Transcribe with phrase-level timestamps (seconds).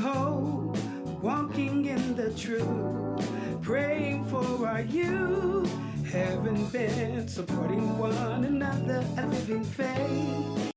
[0.00, 0.76] Hope,
[1.22, 5.70] walking in the truth, praying for our youth,
[6.10, 10.69] having been supporting one another, a living faith.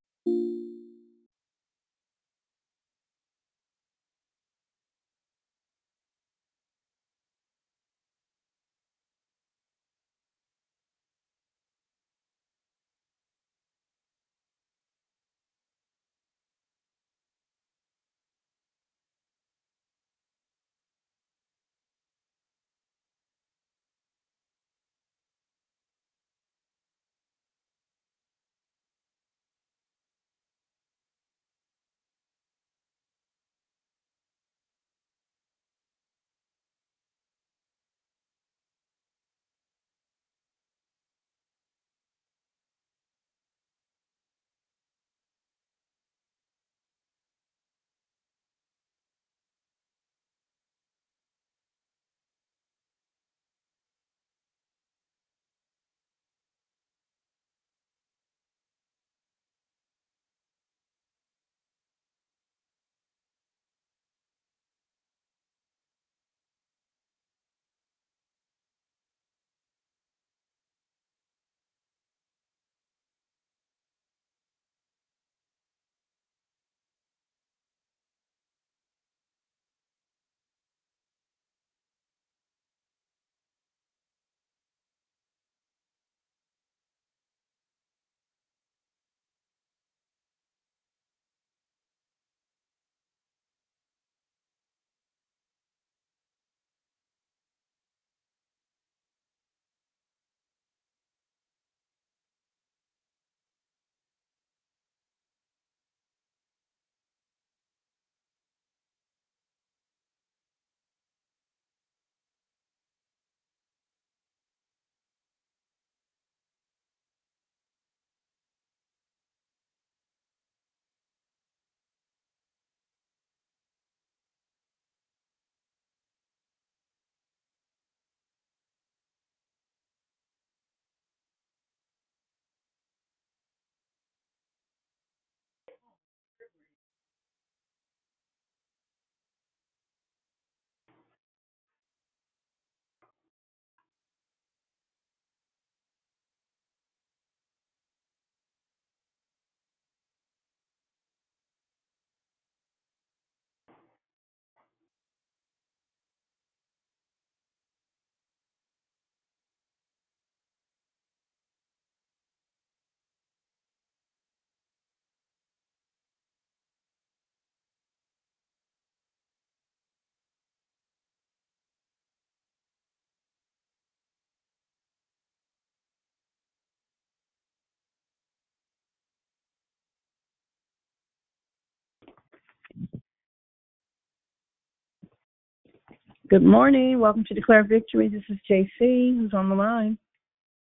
[186.33, 186.99] Good morning.
[186.99, 188.09] Welcome to Declare Victory.
[188.09, 189.99] This is JC, who's on the line.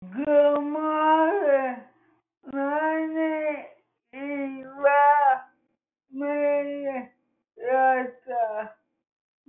[0.01, 1.75] Good morning.
[2.51, 5.41] My name is Rob
[6.11, 7.03] Minnesota.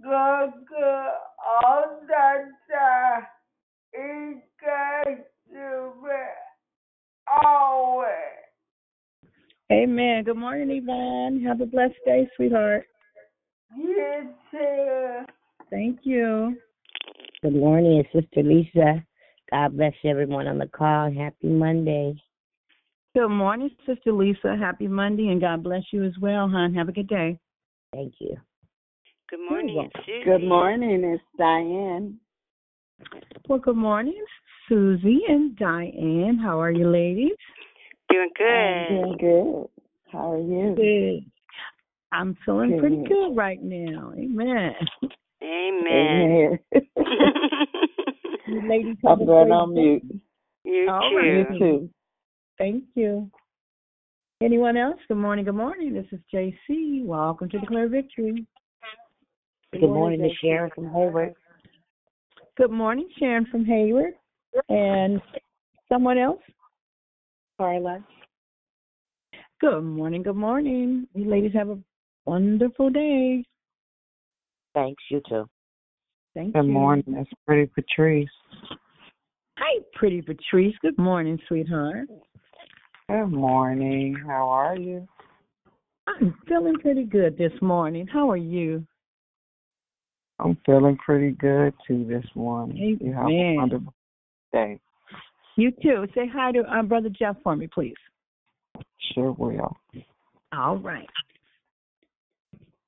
[0.05, 1.09] God good
[1.43, 3.27] all the time.
[3.95, 5.95] He got you
[7.43, 8.09] always.
[9.73, 10.25] Amen.
[10.25, 11.43] Good morning, Yvonne.
[11.45, 12.85] Have a blessed day, sweetheart.
[13.75, 15.25] You too.
[15.71, 16.57] Thank you.
[17.43, 19.05] Good morning, Sister Lisa.
[19.51, 21.13] God bless everyone on the call.
[21.13, 22.15] Happy Monday.
[23.15, 24.57] Good morning, Sister Lisa.
[24.61, 26.75] Happy Monday, and God bless you as well, hon.
[26.75, 27.39] Have a good day.
[27.93, 28.37] Thank you.
[29.29, 30.25] Good morning, There you it's Susie.
[30.25, 32.19] Good morning, it's Diane.
[33.49, 34.23] Well, good morning,
[34.69, 36.39] Susie and Diane.
[36.43, 37.37] How are you, ladies?
[38.11, 38.47] Doing good.
[38.47, 39.67] I'm doing good.
[40.13, 40.75] How are you?
[40.77, 41.31] Good.
[42.13, 43.09] I'm feeling pretty Good.
[43.09, 44.13] good right now.
[44.17, 44.75] Amen.
[45.43, 46.59] Amen.
[46.75, 46.87] Amen.
[48.47, 50.03] You ladies have I'm going great on mute.
[50.65, 51.17] you All too.
[51.17, 51.53] right.
[51.53, 51.91] You too.
[52.59, 53.31] Thank you.
[54.43, 54.99] Anyone else?
[55.07, 55.45] Good morning.
[55.45, 55.95] Good morning.
[55.95, 57.05] This is JC.
[57.05, 58.45] Welcome to Declare Victory.
[59.73, 61.35] Good morning, Miss Sharon from Hayward.
[62.57, 64.15] Good morning, Sharon from Hayward.
[64.69, 65.21] And
[65.89, 66.43] someone else?
[67.57, 68.05] Carla.
[69.61, 70.25] Good morning.
[70.25, 71.07] Good morning.
[71.15, 71.79] You ladies have a
[72.25, 73.45] wonderful day.
[74.75, 75.49] Thanks, you too.
[76.35, 76.73] Thank Good you.
[76.73, 78.29] morning, it's Pretty Patrice.
[79.59, 80.75] Hi, pretty Patrice.
[80.81, 82.09] Good morning, sweetheart.
[83.09, 84.17] Good morning.
[84.27, 85.07] How are you?
[86.07, 88.07] I'm feeling pretty good this morning.
[88.07, 88.87] How are you?
[90.39, 92.99] I'm feeling pretty good too this morning.
[93.01, 93.95] You have a wonderful
[94.53, 94.81] day.
[95.57, 96.07] You too.
[96.15, 97.95] Say hi to uh, Brother Jeff for me, please.
[99.13, 99.77] Sure will.
[100.57, 101.09] All right.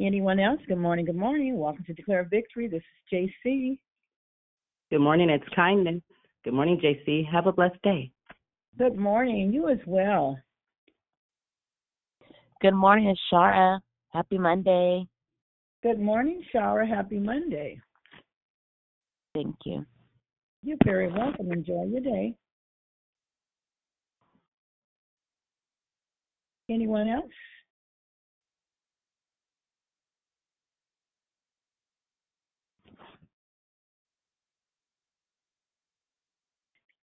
[0.01, 0.61] Anyone else?
[0.67, 1.05] Good morning.
[1.05, 1.59] Good morning.
[1.59, 2.69] Welcome to Declare Victory.
[2.69, 3.79] This is JC.
[4.91, 5.31] Good morning.
[5.31, 6.03] It's Kindness.
[6.45, 7.31] Good morning, JC.
[7.31, 8.11] Have a blessed day.
[8.79, 9.53] Good morning.
[9.53, 10.39] You as well.
[12.63, 13.81] Good morning, it's Shara.
[14.11, 15.05] Happy Monday.
[15.83, 16.89] Good morning, Shara.
[16.89, 17.81] Happy Monday.
[19.35, 19.85] Thank you.
[20.63, 21.51] You're very welcome.
[21.51, 22.37] Enjoy your day.
[26.71, 27.33] Anyone else?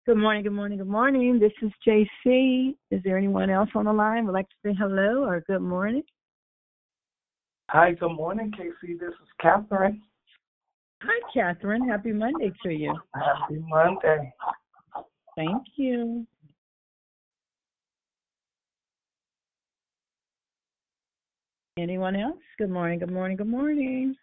[0.07, 1.41] Good morning, good morning, good morning.
[1.41, 2.77] This is JC.
[2.93, 6.05] Is there anyone else on the line would like to say hello or good morning?
[7.71, 8.95] Hi, good morning, Casey.
[8.95, 10.01] This is Catherine.
[11.03, 11.89] Hi, Catherine.
[11.89, 12.95] Happy Monday to you.
[13.17, 14.33] Happy Monday.
[15.35, 16.25] Thank you.
[21.77, 22.39] Anyone else?
[22.59, 24.15] Good morning, good morning, good morning.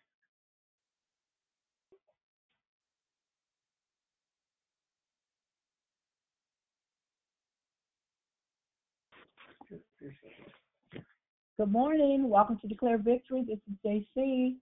[11.59, 12.29] Good morning.
[12.29, 13.45] Welcome to Declare Victory.
[13.47, 13.77] This is
[14.17, 14.55] JC.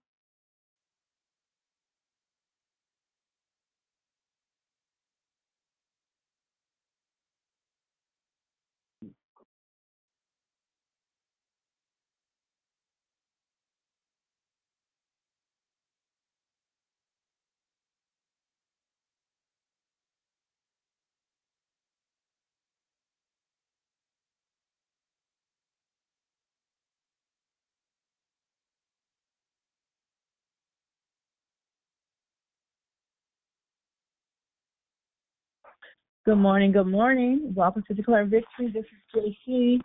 [36.24, 37.52] Good morning, good morning.
[37.56, 38.72] Welcome to Declare Victory.
[38.72, 39.82] This is JC.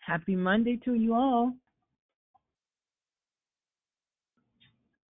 [0.00, 1.54] Happy Monday to you all.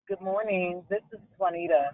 [0.07, 0.83] Good morning.
[0.91, 1.93] This is Juanita.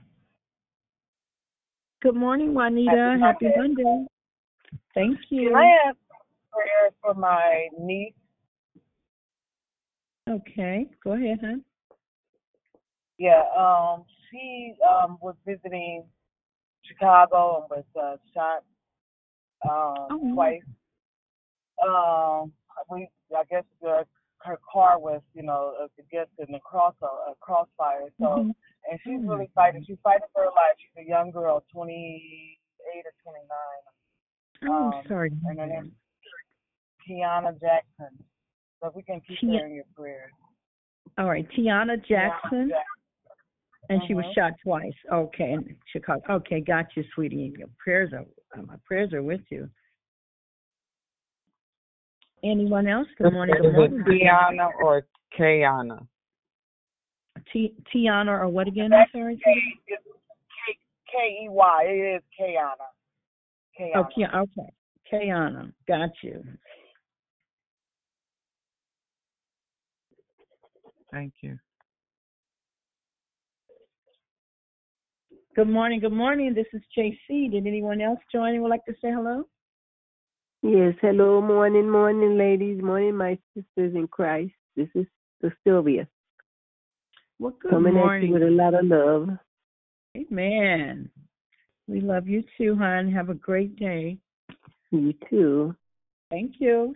[2.03, 3.17] Good morning, Juanita.
[3.21, 3.85] Happy Happy Monday.
[3.85, 4.07] Monday.
[4.93, 5.51] Thank you.
[5.51, 5.97] Can I ask
[6.51, 8.15] prayer for my niece?
[10.29, 11.63] Okay, go ahead, hon.
[13.19, 16.03] Yeah, um, she um was visiting
[16.85, 18.63] Chicago and was uh, shot
[19.65, 20.61] um Oh, twice.
[21.87, 22.53] Um,
[22.91, 24.05] we I guess the,
[24.43, 25.73] her car was you know
[26.13, 28.09] just in the cross a, a crossfire.
[28.21, 28.55] So Mhm.
[28.91, 29.85] and she's Oh, really fighting.
[29.87, 30.77] She's fighting for her life.
[30.79, 33.49] She's a young girl, 28 or 29.
[34.69, 35.31] Oh, Um, sorry.
[35.31, 35.93] and her hear name's
[37.09, 38.25] Kiana Jackson.
[38.81, 40.33] So we can keep her in your prayers.
[41.19, 42.73] All right, Tiana Jackson, Tiana Jackson.
[43.89, 44.35] And she was Mhm.
[44.35, 44.97] shot twice.
[45.11, 46.35] Okay, in Chicago.
[46.35, 47.55] Okay, got you, sweetie.
[47.57, 48.25] Your prayers are
[48.55, 49.71] uh, my prayers are with you.
[52.43, 53.09] Anyone else?
[53.17, 53.55] Good morning.
[53.57, 54.05] Is Good morning.
[54.05, 55.07] Tiana or
[55.39, 56.07] Kayana?
[57.53, 58.93] T- Tiana or what again?
[58.93, 59.37] I'm sorry.
[59.37, 59.43] K
[59.87, 60.03] it's
[60.67, 61.85] K K E Y.
[61.85, 62.77] It is Kiana.
[63.79, 64.37] Kiana.
[64.37, 64.73] Oh, okay.
[65.11, 65.73] Kayana.
[65.87, 66.45] Got you.
[71.11, 71.59] Thank you.
[75.55, 76.01] Good morning.
[76.01, 76.55] Good morning.
[76.55, 77.51] This is JC.
[77.51, 79.45] Did anyone else join and would like to say hello?
[80.63, 84.53] Yes, hello, morning, morning, ladies, morning, my sisters in Christ.
[84.77, 85.05] This is
[85.43, 86.09] Sister Sylvia
[87.39, 88.29] Well, good coming at morning.
[88.29, 89.29] you with a lot of love.
[90.17, 91.11] Amen.
[91.89, 93.11] We love you too, hon.
[93.13, 94.17] Have a great day.
[94.91, 95.75] You too.
[96.31, 96.95] Thank you.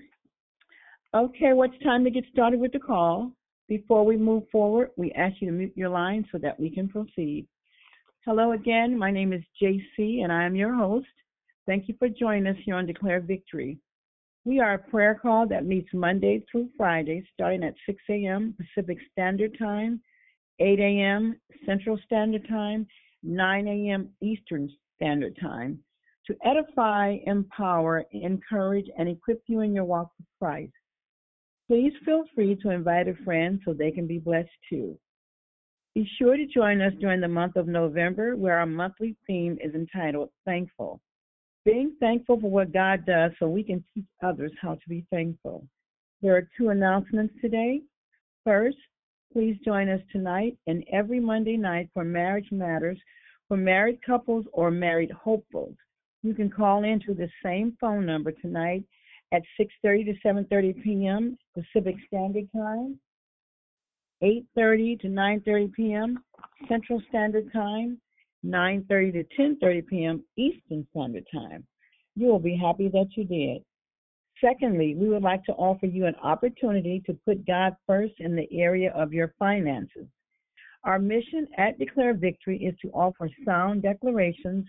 [1.13, 3.33] Okay, what's time to get started with the call?
[3.69, 6.89] Before we move forward, we ask you to mute your line so that we can
[6.89, 7.47] proceed.
[8.27, 8.99] Hello again.
[8.99, 11.07] My name is JC, and I am your host.
[11.65, 13.79] Thank you for joining us here on Declare Victory.
[14.45, 18.57] We are a prayer call that meets Monday through Friday, starting at 6 a.m.
[18.59, 20.01] Pacific Standard Time,
[20.59, 21.37] 8 a.m.
[21.65, 22.85] Central Standard Time,
[23.23, 24.09] 9 a.m.
[24.21, 25.79] Eastern Standard Time,
[26.27, 30.73] to edify, empower, encourage, and equip you in your walk with Christ.
[31.69, 34.99] Please feel free to invite a friend so they can be blessed too.
[35.97, 39.75] Be sure to join us during the month of November, where our monthly theme is
[39.75, 41.01] entitled Thankful.
[41.65, 45.67] Being thankful for what God does so we can teach others how to be thankful.
[46.21, 47.81] There are two announcements today.
[48.45, 48.77] First,
[49.33, 52.99] please join us tonight and every Monday night for Marriage Matters
[53.49, 55.77] for married couples or married hopefuls.
[56.23, 58.85] You can call in to the same phone number tonight
[59.33, 61.39] at 6:30 to 7:30 p.m.
[61.55, 63.01] Pacific Standard Time,
[64.23, 66.19] 8:30 to 9:30 p.m.
[66.69, 68.01] Central Standard Time,
[68.45, 70.25] 9:30 to 10:30 p.m.
[70.37, 71.67] Eastern Standard Time.
[72.15, 73.63] You will be happy that you did.
[74.41, 78.49] Secondly, we would like to offer you an opportunity to put God first in the
[78.53, 80.07] area of your finances.
[80.85, 84.67] Our mission at Declare Victory is to offer sound declarations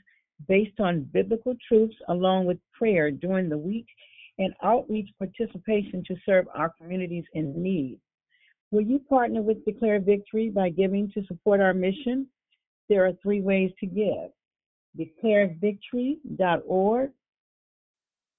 [0.47, 3.87] based on biblical truths along with prayer during the week
[4.39, 7.99] and outreach participation to serve our communities in need.
[8.71, 12.27] Will you partner with Declare Victory by giving to support our mission?
[12.89, 14.31] There are three ways to give
[14.97, 17.11] declarevictory.org,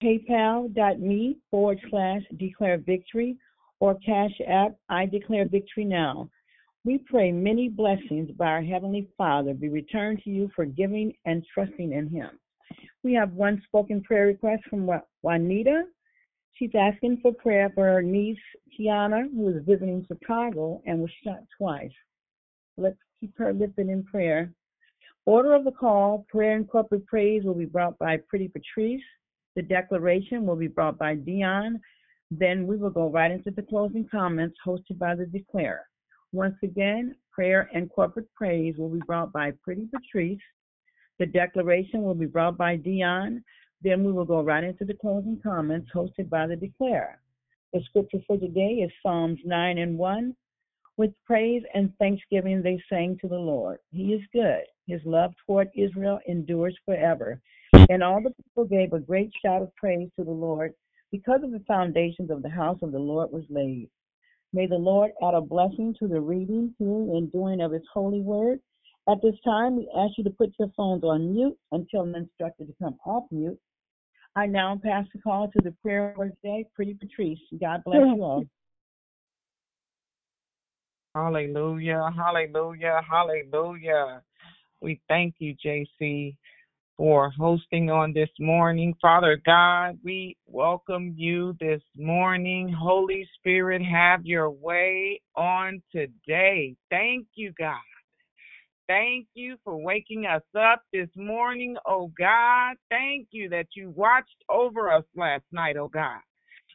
[0.03, 3.37] paypal.me forward slash declare victory,
[3.81, 6.31] or Cash App I Declare Victory Now.
[6.85, 11.45] We pray many blessings by our Heavenly Father be returned to you for giving and
[11.53, 12.31] trusting in Him.
[13.03, 14.89] We have one spoken prayer request from
[15.23, 15.85] Juanita.
[16.55, 18.39] She's asking for prayer for her niece,
[18.79, 21.93] Kiana, who is visiting Chicago and was shot twice.
[22.77, 24.53] Let's keep her lifted in prayer.
[25.27, 29.03] Order of the call, prayer and corporate praise will be brought by Pretty Patrice.
[29.57, 31.81] The declaration will be brought by Dion.
[32.31, 35.83] Then we will go right into the closing comments hosted by the declarer.
[36.33, 40.41] Once again, prayer and corporate praise will be brought by Pretty Patrice.
[41.19, 43.43] The declaration will be brought by Dion.
[43.83, 47.21] Then we will go right into the closing comments hosted by the declarer.
[47.73, 50.35] The scripture for today is Psalms 9 and 1.
[50.97, 53.79] With praise and thanksgiving they sang to the Lord.
[53.93, 54.63] He is good.
[54.87, 57.41] His love toward Israel endures forever.
[57.89, 60.75] And all the people gave a great shout of praise to the Lord
[61.13, 63.91] because of the foundations of the house of the Lord was laid.
[64.53, 68.23] May the Lord add a blessing to the reading, hearing, and doing of his holy
[68.23, 68.61] word.
[69.09, 72.75] At this time, we ask you to put your phones on mute until instructed to
[72.83, 73.59] come off mute.
[74.39, 77.41] I now pass the call to the prayer word today, Pretty Patrice.
[77.61, 78.45] God bless you all.
[81.13, 84.23] Hallelujah, hallelujah, hallelujah.
[84.81, 86.37] We thank you, JC,
[86.97, 88.95] for hosting on this morning.
[89.03, 92.73] Father God, we welcome you this morning.
[92.73, 96.77] Holy Spirit, have your way on today.
[96.91, 97.75] Thank you, God.
[98.89, 102.77] Thank you for waking us up this morning, oh God.
[102.91, 106.21] Thank you that you watched over us last night, oh God.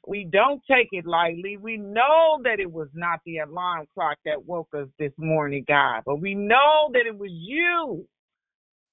[0.08, 1.58] We don't take it lightly.
[1.58, 6.04] We know that it was not the alarm clock that woke us this morning, God,
[6.06, 8.08] but we know that it was you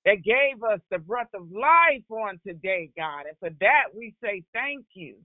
[0.06, 3.24] that gave us the breath of life on today, God.
[3.28, 5.16] And for that, we say thank you.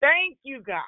[0.00, 0.82] Thank you, God.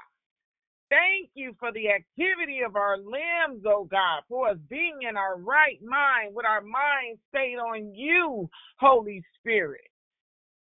[0.92, 5.38] Thank you for the activity of our limbs, oh God, for us being in our
[5.38, 9.88] right mind with our mind stayed on you, Holy Spirit.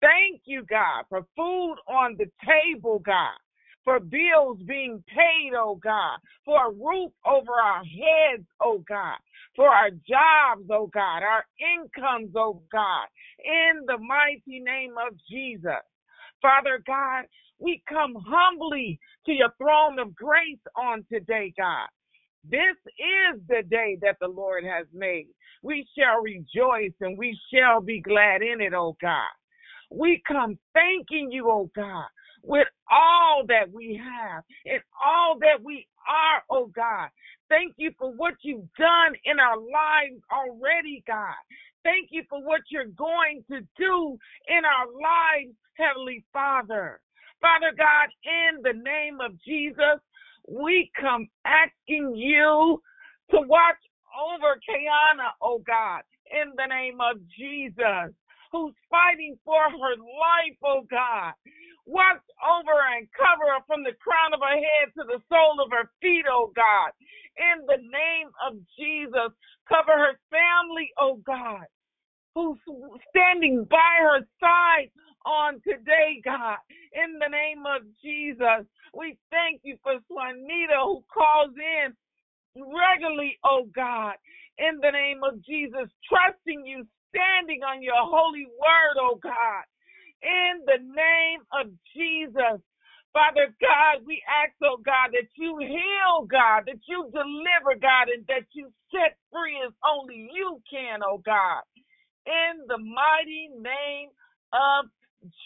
[0.01, 3.39] Thank you, God, for food on the table, God,
[3.85, 9.19] for bills being paid, oh God, for a roof over our heads, oh God,
[9.55, 11.45] for our jobs, oh God, our
[11.79, 13.07] incomes, oh God,
[13.45, 15.87] in the mighty name of Jesus.
[16.43, 17.27] Father God,
[17.59, 21.89] we come humbly to your throne of grace on today, God.
[22.49, 25.27] This is the day that the Lord has made.
[25.63, 29.31] We shall rejoice and we shall be glad in it, oh God.
[29.91, 32.07] We come thanking you, oh God,
[32.43, 37.09] with all that we have and all that we are, oh God.
[37.49, 41.35] Thank you for what you've done in our lives already, God.
[41.85, 47.01] Thank you for what you're going to do in our lives, Heavenly Father.
[47.47, 50.03] Father God, in the name of Jesus,
[50.51, 52.83] we come asking you
[53.31, 53.79] to watch
[54.19, 58.11] over Kiana, oh God, in the name of Jesus,
[58.51, 61.39] who's fighting for her life, oh God.
[61.87, 65.71] Watch over and cover her from the crown of her head to the sole of
[65.71, 66.91] her feet, oh God.
[67.39, 69.31] In the name of Jesus,
[69.71, 71.71] cover her family, oh God,
[72.35, 72.59] who's
[73.15, 74.91] standing by her side
[75.27, 76.59] on today, God.
[76.95, 81.93] In the name of Jesus, we thank you for Juanita who calls in
[82.57, 84.15] regularly, oh God.
[84.59, 89.65] In the name of Jesus, trusting you, standing on your holy word, oh God
[90.23, 92.61] in the name of Jesus.
[93.15, 98.27] Father God, we ask, oh God, that you heal, God, that you deliver, God, and
[98.29, 101.65] that you set free as only you can, oh God.
[102.27, 104.11] In the mighty name
[104.53, 104.87] of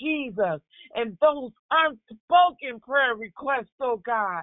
[0.01, 0.61] Jesus.
[0.95, 4.43] And those unspoken prayer requests, oh God,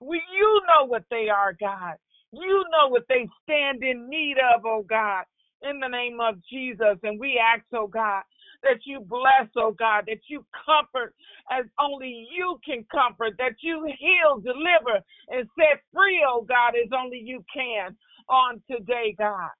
[0.00, 1.94] we, you know what they are, God.
[2.32, 5.24] You know what they stand in need of, oh God,
[5.62, 6.98] in the name of Jesus.
[7.02, 8.22] And we ask, oh God,
[8.62, 11.14] that you bless, oh God, that you comfort
[11.50, 16.90] as only you can comfort, that you heal, deliver, and set free, oh God, as
[16.96, 17.96] only you can
[18.28, 19.50] on today, God.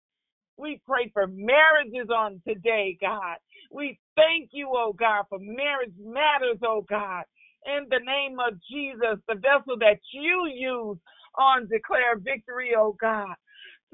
[0.58, 3.36] We pray for marriages on today, God.
[3.70, 7.24] We thank you, oh God, for marriage matters, oh God.
[7.66, 10.98] In the name of Jesus, the vessel that you use
[11.38, 13.34] on declare victory, oh God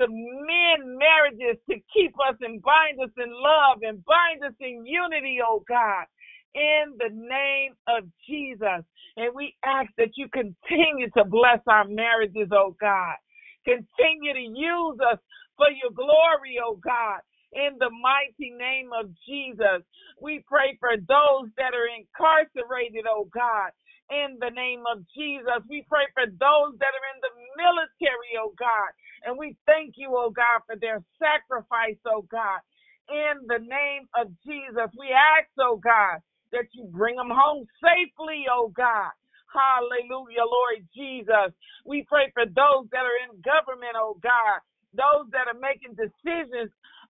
[0.00, 4.86] to mend marriages, to keep us and bind us in love and bind us in
[4.86, 6.06] unity, oh God,
[6.54, 8.84] in the name of Jesus.
[9.16, 13.16] And we ask that you continue to bless our marriages, oh God.
[13.64, 15.18] Continue to use us
[15.56, 17.20] for your glory, oh God.
[17.54, 19.82] In the mighty name of Jesus,
[20.20, 23.70] we pray for those that are incarcerated, oh God
[24.10, 25.64] in the name of Jesus.
[25.70, 28.90] We pray for those that are in the military, oh God.
[29.24, 32.60] And we thank you, oh God, for their sacrifice, oh God.
[33.08, 36.20] In the name of Jesus, we ask, oh God,
[36.52, 39.12] that you bring them home safely, oh God.
[39.48, 41.54] Hallelujah, Lord Jesus.
[41.86, 44.60] We pray for those that are in government, oh God,
[44.92, 46.70] those that are making decisions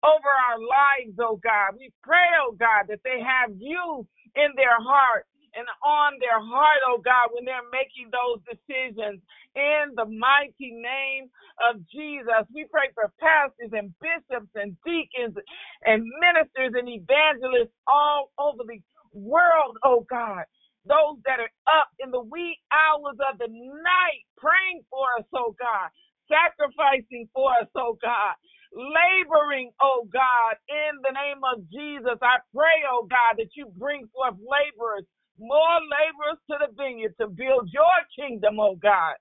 [0.07, 1.78] over our lives, oh God.
[1.78, 4.06] We pray, oh God, that they have you
[4.37, 9.21] in their heart and on their heart, oh God, when they're making those decisions.
[9.56, 11.26] In the mighty name
[11.67, 15.34] of Jesus, we pray for pastors and bishops and deacons
[15.82, 18.78] and ministers and evangelists all over the
[19.15, 20.47] world, oh God.
[20.87, 25.52] Those that are up in the wee hours of the night praying for us, oh
[25.58, 25.91] God,
[26.30, 28.37] sacrificing for us, oh God
[28.75, 32.19] laboring, oh God, in the name of Jesus.
[32.23, 35.04] I pray, oh God, that you bring forth laborers
[35.41, 39.17] more laborers to the vineyard to build your kingdom, oh God,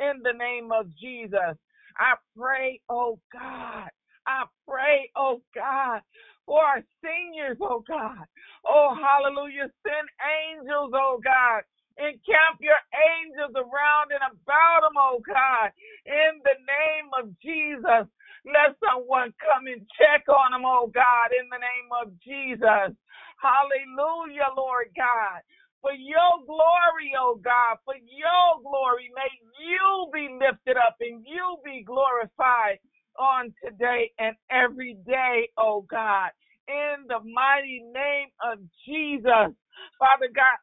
[0.00, 1.56] in the name of Jesus.
[1.98, 3.90] I pray, oh God,
[4.26, 6.02] I pray, oh God,
[6.46, 8.24] for our seniors, oh God.
[8.68, 9.70] Oh, hallelujah.
[9.84, 11.62] Send angels, oh God.
[11.98, 15.72] Encamp your angels around and about them, oh God,
[16.06, 18.06] in the name of Jesus.
[18.46, 22.96] Let someone come and check on them, oh God, in the name of Jesus.
[23.40, 25.42] Hallelujah, Lord God
[25.82, 29.10] for your glory, oh God, for your glory.
[29.14, 29.30] May
[29.66, 32.78] you be lifted up and you be glorified
[33.18, 36.30] on today and every day, oh God.
[36.68, 39.54] In the mighty name of Jesus,
[39.98, 40.60] Father God,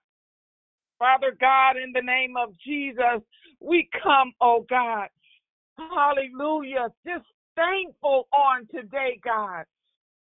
[1.00, 3.22] Father God, in the name of Jesus,
[3.62, 5.10] we come, oh God.
[5.78, 6.90] Hallelujah.
[7.06, 7.26] Just
[7.60, 9.66] thankful on today, God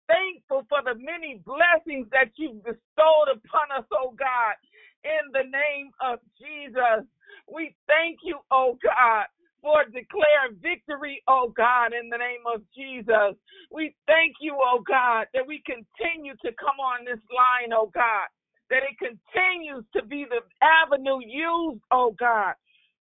[0.09, 4.55] thankful for the many blessings that you've bestowed upon us, oh God
[5.03, 7.07] in the name of Jesus.
[7.47, 9.25] We thank you, oh God,
[9.61, 13.35] for declare victory, oh God, in the name of Jesus.
[13.71, 18.27] We thank you, oh God, that we continue to come on this line, oh God,
[18.69, 22.55] that it continues to be the avenue used, oh God,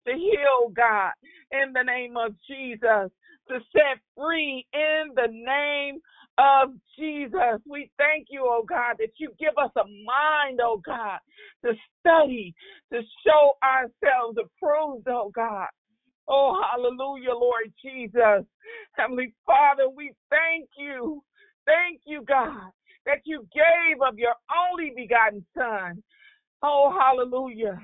[0.07, 1.13] to heal, God,
[1.51, 3.11] in the name of Jesus,
[3.49, 5.99] to set free in the name
[6.37, 7.61] of Jesus.
[7.69, 11.19] We thank you, oh God, that you give us a mind, oh God,
[11.63, 12.53] to study,
[12.91, 15.67] to show ourselves approved, oh God.
[16.27, 18.45] Oh, hallelujah, Lord Jesus.
[18.93, 21.23] Heavenly Father, we thank you.
[21.65, 22.71] Thank you, God,
[23.05, 24.33] that you gave of your
[24.69, 26.01] only begotten Son.
[26.63, 27.79] Oh, hallelujah,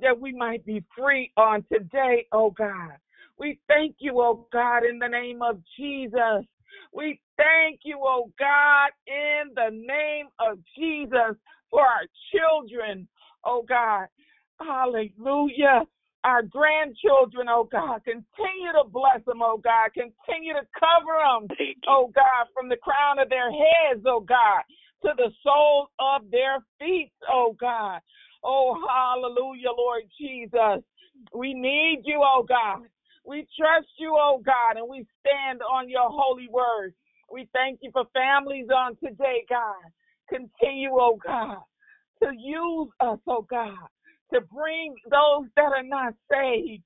[0.00, 2.96] that we might be free on today, oh God.
[3.38, 6.44] We thank you, oh God, in the name of Jesus.
[6.92, 11.36] We thank you, oh God, in the name of Jesus
[11.70, 13.06] for our children,
[13.44, 14.06] oh God.
[14.58, 15.82] Hallelujah.
[16.24, 19.90] Our grandchildren, oh God, continue to bless them, oh God.
[19.92, 21.48] Continue to cover them,
[21.88, 24.62] oh God, from the crown of their heads, oh God,
[25.02, 28.00] to the soles of their feet, oh God.
[28.42, 30.82] Oh, hallelujah, Lord Jesus.
[31.34, 32.86] We need you, oh God.
[33.26, 36.94] We trust you, oh God, and we stand on your holy word.
[37.30, 39.90] We thank you for families on today, God.
[40.28, 41.58] Continue, oh God,
[42.22, 43.88] to use us, oh God,
[44.32, 46.82] to bring those that are not saved.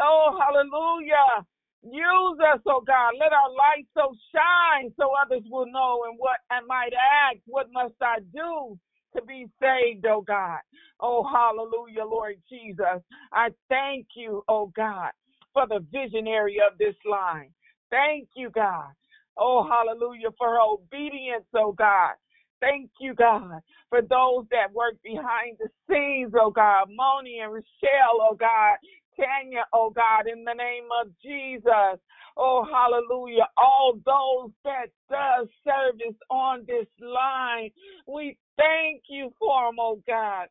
[0.00, 1.44] Oh, hallelujah.
[1.82, 3.12] Use us, oh God.
[3.20, 7.68] Let our light so shine so others will know and what I might ask, what
[7.72, 8.78] must I do
[9.14, 10.60] to be saved, oh God.
[11.00, 13.02] Oh, hallelujah, Lord Jesus.
[13.32, 15.12] I thank you, oh God,
[15.56, 17.48] for the visionary of this line.
[17.90, 18.92] Thank you, God.
[19.38, 22.12] Oh, hallelujah, for her obedience, oh God.
[22.60, 26.88] Thank you, God, for those that work behind the scenes, oh God.
[26.94, 28.76] Moni and Rochelle, oh God.
[29.16, 31.98] Tanya, oh God, in the name of Jesus.
[32.36, 33.48] Oh, hallelujah.
[33.56, 37.70] All those that does service on this line,
[38.06, 40.48] we thank you for them, oh God,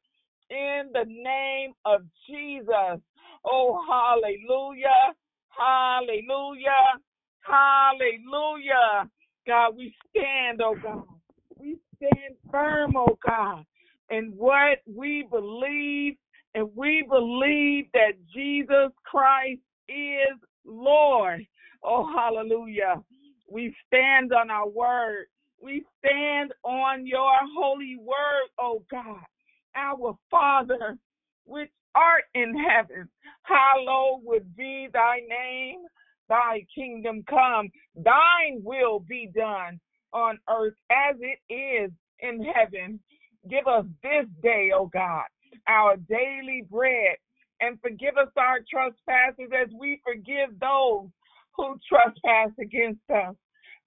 [0.49, 3.01] in the name of Jesus.
[3.45, 5.15] Oh, hallelujah.
[5.49, 6.99] Hallelujah.
[7.41, 9.09] Hallelujah.
[9.47, 11.03] God, we stand, oh God.
[11.57, 13.65] We stand firm, oh God,
[14.09, 16.15] in what we believe,
[16.55, 21.45] and we believe that Jesus Christ is Lord.
[21.83, 23.03] Oh, hallelujah.
[23.49, 25.27] We stand on our word.
[25.61, 29.21] We stand on your holy word, oh God.
[29.75, 30.97] Our Father,
[31.45, 33.09] which art in heaven,
[33.43, 35.81] hallowed would be thy name.
[36.29, 39.79] Thy kingdom come, thine will be done
[40.13, 42.99] on earth as it is in heaven.
[43.49, 45.25] Give us this day, O God,
[45.67, 47.17] our daily bread,
[47.61, 51.09] and forgive us our trespasses as we forgive those
[51.57, 53.35] who trespass against us.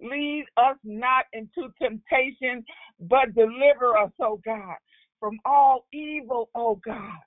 [0.01, 2.65] Lead us not into temptation,
[3.01, 4.77] but deliver us, O God,
[5.21, 7.19] from all evil, O God.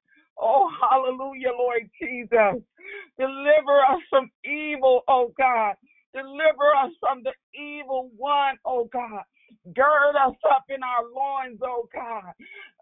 [0.41, 2.63] Oh, hallelujah, Lord Jesus.
[3.19, 5.75] Deliver us from evil, oh God.
[6.13, 9.23] Deliver us from the evil one, oh God.
[9.75, 12.33] Gird us up in our loins, oh God.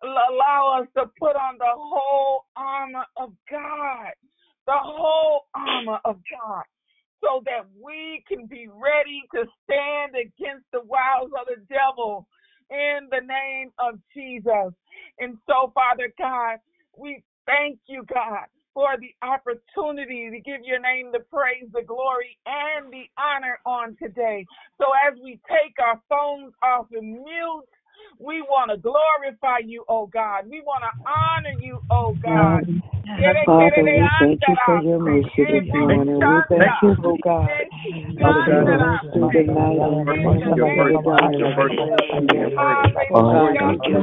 [0.03, 4.13] Allow us to put on the whole armor of God.
[4.67, 6.63] The whole armor of God.
[7.23, 12.27] So that we can be ready to stand against the wiles of the devil
[12.71, 14.73] in the name of Jesus.
[15.19, 16.59] And so, Father God,
[16.97, 22.37] we thank you, God, for the opportunity to give your name the praise, the glory,
[22.45, 24.45] and the honor on today.
[24.79, 27.65] So as we take our phones off and mute,
[28.19, 30.45] we want to glorify you, oh God.
[30.49, 32.65] We want to honor you, oh God.
[33.45, 36.19] Father, we thank you for your mercy this morning.
[36.19, 37.49] We thank you, oh God.
[39.13, 40.05] Through the night and
[40.45, 41.33] the morning, God.
[43.15, 43.99] Oh God, thank you.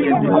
[0.00, 0.40] Father,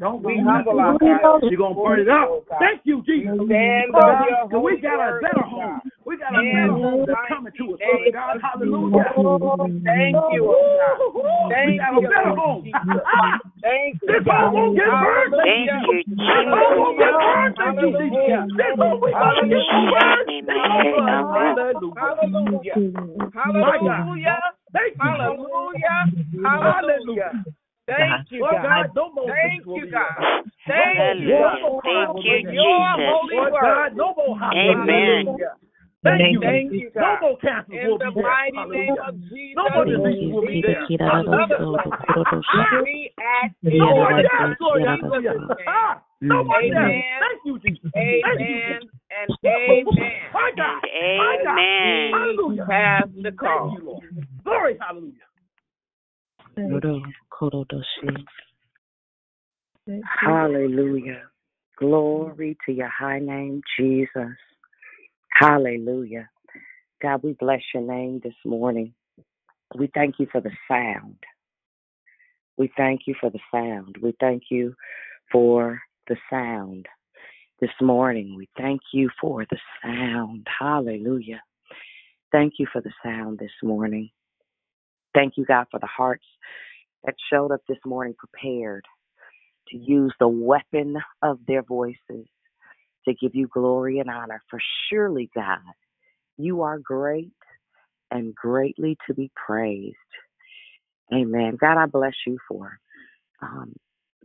[0.00, 1.44] don't we humble ourselves.
[1.50, 2.28] You're going to burn it up.
[2.58, 3.34] Thank you, Jesus.
[3.46, 5.80] Stand on your God, we got a better home.
[6.04, 8.40] We got a better home that's coming to us, Father God.
[8.42, 9.04] Hallelujah.
[9.84, 10.98] Thank you, oh God.
[11.64, 12.64] We got a better home.
[13.62, 15.32] Thank you, This home won't get burned.
[15.32, 17.56] Thank you, This home won't get burned.
[17.56, 18.52] Thank you, Jesus.
[18.56, 20.28] This home we gonna get burned.
[22.04, 22.76] Hallelujah.
[23.32, 24.40] Hallelujah.
[24.72, 25.08] Thank you.
[25.08, 25.98] Hallelujah.
[26.44, 27.32] Hallelujah.
[27.86, 28.24] Thank uh-huh.
[28.30, 28.64] you, Lord God.
[28.64, 30.16] God, no more Thank things will you, be God.
[30.16, 30.48] lost.
[30.66, 31.36] Thank you, Hallelujah.
[31.36, 31.84] God.
[31.84, 33.04] Thank you, With your Jesus.
[33.04, 33.60] holy Lord word.
[33.60, 34.80] God, no more hospitals.
[34.80, 35.24] Amen.
[35.26, 35.54] Hallelujah.
[36.04, 36.40] Thank you.
[36.40, 37.20] Thank you, No God.
[37.20, 38.24] more cancers In will the be there.
[38.24, 39.08] mighty name Hallelujah.
[39.08, 40.84] of Jesus, No more diseases will be there.
[41.00, 42.82] another Hallelujah.
[42.84, 44.82] we ask No more in death, Lord.
[44.84, 45.32] Jesus' Hallelujah.
[45.32, 45.68] name.
[45.68, 46.76] Ah, no more death.
[46.76, 47.20] Amen.
[47.20, 47.90] Thank you, Jesus.
[47.92, 48.92] Thank you, Amen Jesus.
[49.12, 50.28] and amen.
[50.32, 50.80] My God.
[50.84, 51.58] And My God.
[51.58, 52.12] amen.
[52.12, 52.66] Hallelujah.
[52.68, 53.72] Pass the Thank call.
[53.72, 54.04] you, Lord.
[54.44, 54.76] Glory.
[54.80, 55.24] Hallelujah.
[60.20, 61.22] Hallelujah.
[61.78, 64.36] Glory to your high name, Jesus.
[65.32, 66.28] Hallelujah.
[67.02, 68.94] God, we bless your name this morning.
[69.76, 71.16] We thank you for the sound.
[72.56, 73.96] We thank you for the sound.
[74.00, 74.74] We thank you
[75.32, 76.86] for the sound
[77.60, 78.36] this morning.
[78.36, 80.46] We thank you for the sound.
[80.58, 81.42] Hallelujah.
[82.30, 84.10] Thank you for the sound this morning.
[85.14, 86.24] Thank you, God, for the hearts
[87.04, 88.84] that showed up this morning prepared
[89.68, 92.26] to use the weapon of their voices
[93.06, 94.42] to give you glory and honor.
[94.50, 95.58] For surely, God,
[96.38, 97.32] you are great
[98.10, 99.96] and greatly to be praised.
[101.14, 101.58] Amen.
[101.60, 102.78] God, I bless you for
[103.42, 103.74] um,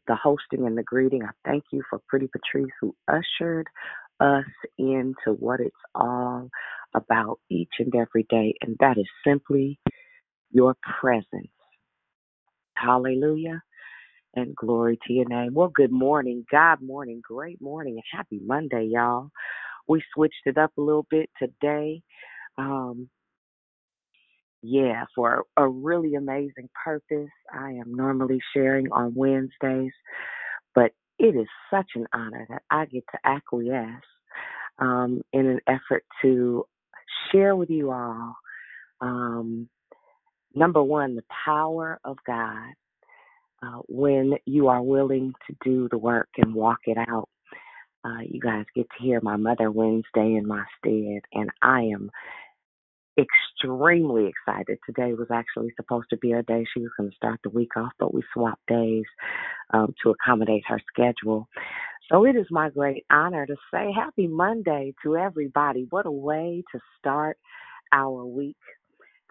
[0.08, 1.24] the hosting and the greeting.
[1.24, 3.68] I thank you for Pretty Patrice who ushered
[4.20, 4.46] us
[4.78, 6.50] into what it's all
[6.96, 9.80] about each and every day, and that is simply
[10.52, 11.50] your presence.
[12.80, 13.62] Hallelujah.
[14.36, 15.54] And glory to your name.
[15.56, 19.30] Well, good morning, God morning, great morning, and happy Monday, y'all.
[19.88, 22.02] We switched it up a little bit today.
[22.58, 23.10] Um,
[24.63, 27.32] yeah, for a really amazing purpose.
[27.54, 29.94] I am normally sharing on Wednesdays,
[30.76, 34.04] but it is such an honor that I get to acquiesce
[34.80, 36.65] um, in an effort to
[37.32, 38.36] share with you all,
[39.02, 39.70] um,
[40.56, 42.74] number one, the power of God
[43.62, 47.30] uh, when you are willing to do the work and walk it out.
[48.06, 52.10] Uh, you guys get to hear my mother Wednesday in my stead, and I am
[53.18, 54.78] extremely excited.
[54.86, 56.66] Today was actually supposed to be her day.
[56.74, 59.04] She was going to start the week off, but we swapped days
[59.74, 61.50] um, to accommodate her schedule.
[62.10, 65.88] So it is my great honor to say happy Monday to everybody.
[65.90, 67.38] What a way to start
[67.92, 68.56] our week.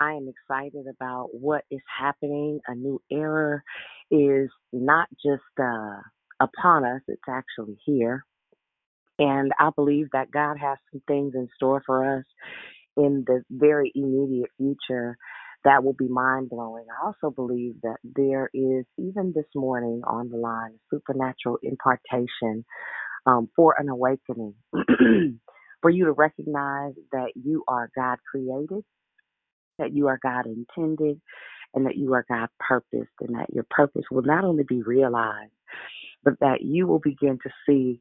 [0.00, 2.60] I am excited about what is happening.
[2.68, 3.62] A new era
[4.10, 6.00] is not just uh,
[6.40, 8.24] upon us, it's actually here.
[9.18, 12.24] And I believe that God has some things in store for us
[12.96, 15.18] in the very immediate future
[15.64, 16.86] that will be mind blowing.
[16.90, 22.64] I also believe that there is, even this morning on the line, supernatural impartation
[23.26, 24.54] um, for an awakening,
[25.82, 28.84] for you to recognize that you are God created,
[29.78, 31.20] that you are God intended,
[31.74, 35.52] and that you are God purposed, and that your purpose will not only be realized,
[36.24, 38.00] but that you will begin to see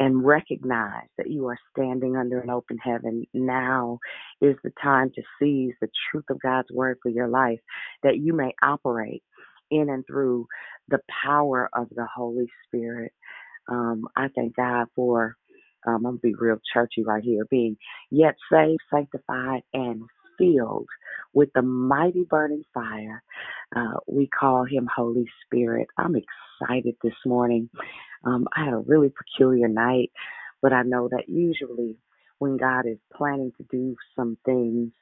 [0.00, 3.26] and recognize that you are standing under an open heaven.
[3.34, 3.98] Now
[4.40, 7.60] is the time to seize the truth of God's word for your life,
[8.02, 9.22] that you may operate
[9.70, 10.46] in and through
[10.88, 13.12] the power of the Holy Spirit.
[13.68, 15.36] Um, I thank God for,
[15.86, 17.76] um, I'm going to be real churchy right here, being
[18.10, 20.02] yet saved, sanctified, and
[20.40, 20.88] filled
[21.34, 23.22] with the mighty burning fire.
[23.76, 25.88] Uh, we call him Holy Spirit.
[25.98, 27.68] I'm excited this morning
[28.24, 30.10] Um, I had a really peculiar night,
[30.62, 31.96] but I know that usually
[32.38, 34.92] when God is planning to do some things,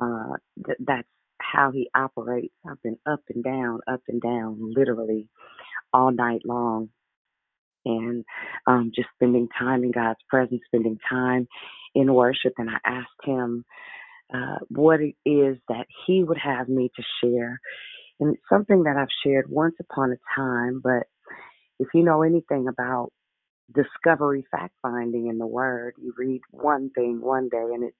[0.00, 0.34] uh,
[0.64, 1.08] th- that's
[1.40, 2.54] how He operates.
[2.68, 5.28] I've been up and down, up and down, literally
[5.92, 6.90] all night long
[7.86, 8.24] and
[8.68, 11.48] um, just spending time in God's presence, spending time
[11.96, 12.54] in worship.
[12.58, 13.66] And I asked him
[14.34, 17.60] uh, what it is that he would have me to share.
[18.20, 21.04] And it's something that I've shared once upon a time, but
[21.78, 23.10] if you know anything about
[23.74, 27.94] discovery fact finding in the word, you read one thing one day and it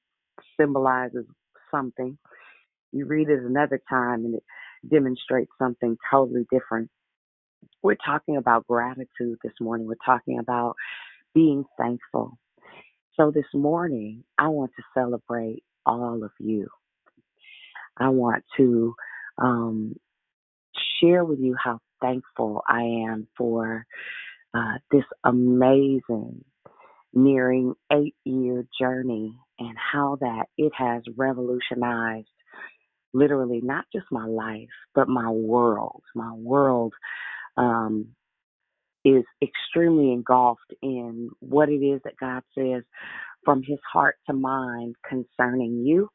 [0.60, 1.24] symbolizes
[1.70, 2.18] something.
[2.92, 4.42] You read it another time and it
[4.90, 6.90] demonstrates something totally different.
[7.82, 9.86] We're talking about gratitude this morning.
[9.86, 10.74] We're talking about
[11.34, 12.38] being thankful.
[13.14, 16.68] So this morning, I want to celebrate all of you.
[17.98, 18.94] I want to
[19.38, 19.96] um,
[21.00, 23.86] share with you how thankful I am for
[24.54, 26.44] uh, this amazing,
[27.14, 32.28] nearing eight year journey and how that it has revolutionized
[33.14, 36.02] literally not just my life, but my world.
[36.14, 36.94] My world
[37.56, 38.08] um,
[39.04, 42.82] is extremely engulfed in what it is that God says
[43.44, 46.08] from his heart to mind concerning you,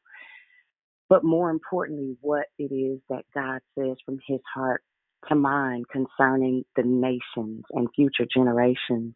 [1.08, 4.82] but more importantly, what it is that God says from his heart
[5.28, 9.14] to mind concerning the nations and future generations.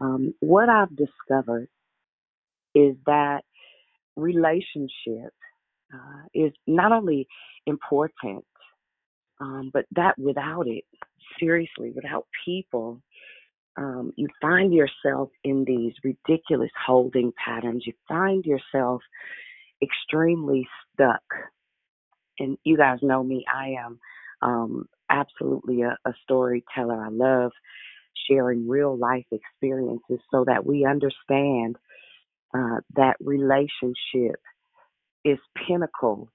[0.00, 1.68] Um, what I've discovered
[2.74, 3.42] is that
[4.16, 5.32] relationship
[5.92, 7.26] uh, is not only
[7.66, 8.44] important,
[9.40, 10.84] um, but that without it,
[11.38, 13.00] seriously, without people,
[13.76, 17.84] um, you find yourself in these ridiculous holding patterns.
[17.86, 19.02] You find yourself
[19.82, 21.22] extremely stuck.
[22.38, 23.98] And you guys know me, I am
[24.42, 27.04] um, absolutely a, a storyteller.
[27.04, 27.52] I love
[28.28, 31.76] sharing real life experiences so that we understand
[32.54, 34.40] uh, that relationship
[35.24, 36.28] is pinnacle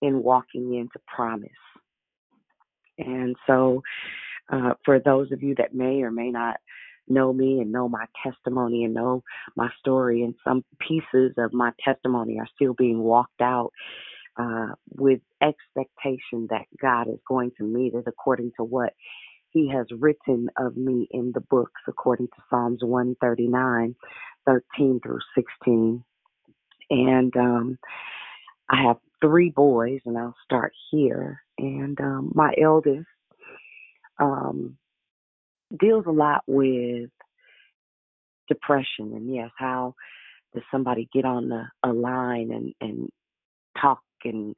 [0.00, 1.50] in walking into promise.
[2.98, 3.82] And so,
[4.52, 6.56] uh, for those of you that may or may not
[7.08, 9.22] know me and know my testimony and know
[9.56, 13.70] my story, and some pieces of my testimony are still being walked out
[14.38, 18.94] uh, with expectation that God is going to meet it according to what
[19.50, 23.94] He has written of me in the books, according to Psalms 139,
[24.46, 26.04] 13 through 16.
[26.90, 27.78] And um,
[28.70, 31.42] I have three boys, and I'll start here.
[31.58, 33.06] And um, my eldest
[34.18, 34.76] um,
[35.78, 37.10] deals a lot with
[38.48, 39.94] depression, and yes, how
[40.54, 43.08] does somebody get on the, a line and and
[43.80, 44.54] talk and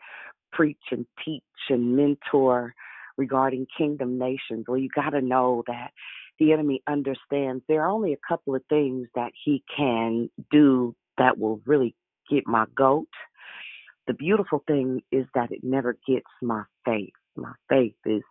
[0.53, 2.75] preach and teach and mentor
[3.17, 4.67] regarding kingdom nations?
[4.69, 5.91] Well, you got to know that
[6.39, 11.39] the enemy understands there are only a couple of things that he can do that
[11.39, 11.95] will really
[12.31, 13.09] get my goat
[14.07, 17.11] the beautiful thing is that it never gets my faith.
[17.37, 18.23] My faith is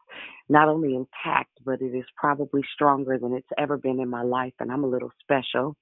[0.49, 4.53] not only intact, but it is probably stronger than it's ever been in my life.
[4.59, 5.75] And I'm a little special.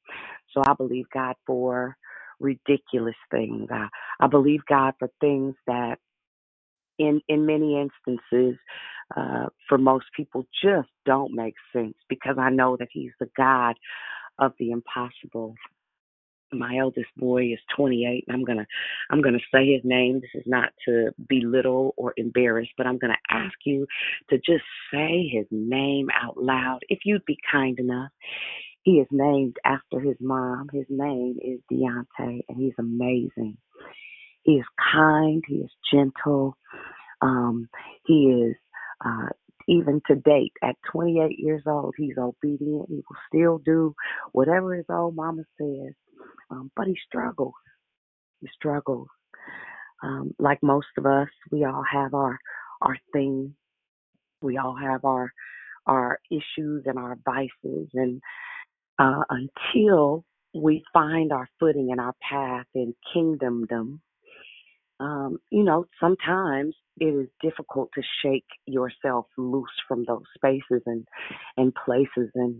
[0.53, 1.97] So I believe God for
[2.39, 3.69] ridiculous things.
[3.71, 3.87] I,
[4.19, 5.97] I believe God for things that
[6.99, 8.59] in in many instances
[9.17, 13.75] uh, for most people just don't make sense because I know that he's the God
[14.39, 15.55] of the impossible
[16.55, 18.65] my eldest boy is 28 and i'm going to
[19.11, 20.21] i'm going to say his name.
[20.21, 23.87] This is not to belittle or embarrass but i'm going to ask you
[24.29, 26.79] to just say his name out loud.
[26.89, 28.09] If you'd be kind enough
[28.83, 30.69] he is named after his mom.
[30.73, 33.57] His name is deontay and he's amazing.
[34.43, 35.43] He is kind.
[35.47, 36.57] He is gentle.
[37.21, 37.69] Um
[38.05, 38.55] he is
[39.05, 39.29] uh
[39.67, 42.89] even to date, at 28 years old, he's obedient.
[42.89, 43.95] He will still do
[44.33, 45.93] whatever his old mama says.
[46.53, 47.53] Um, but he struggles.
[48.41, 49.07] He struggles.
[50.03, 52.37] Um, like most of us, we all have our
[52.81, 53.55] our thing.
[54.41, 55.31] We all have our
[55.87, 58.21] our issues and our vices, and
[58.99, 63.99] uh, until we find our footing and our path in kingdomdom,
[64.99, 71.05] um, you know, sometimes it is difficult to shake yourself loose from those spaces and
[71.57, 72.29] and places.
[72.35, 72.59] And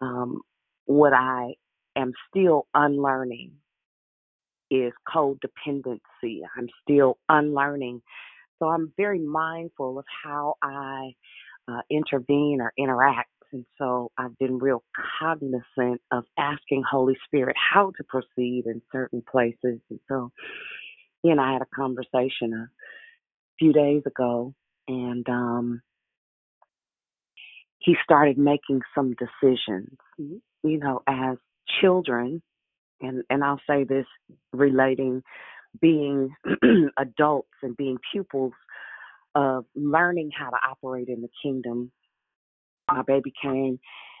[0.00, 0.42] um,
[0.84, 1.54] what I
[1.96, 3.52] am still unlearning
[4.70, 6.40] is codependency.
[6.56, 8.02] I'm still unlearning.
[8.58, 11.12] So I'm very mindful of how I
[11.68, 13.30] uh, intervene or interact.
[13.52, 14.82] And so I've been real
[15.20, 19.80] cognizant of asking Holy Spirit how to proceed in certain places.
[19.90, 20.30] And so
[21.22, 22.68] he and I had a conversation a
[23.58, 24.54] few days ago,
[24.88, 25.82] and um,
[27.78, 29.96] he started making some decisions.
[30.18, 30.40] You
[30.78, 31.36] know, as
[31.80, 32.42] children,
[33.00, 34.06] and and I'll say this
[34.52, 35.22] relating
[35.80, 36.34] being
[36.98, 38.52] adults and being pupils
[39.34, 41.90] of learning how to operate in the kingdom.
[42.90, 43.78] My baby came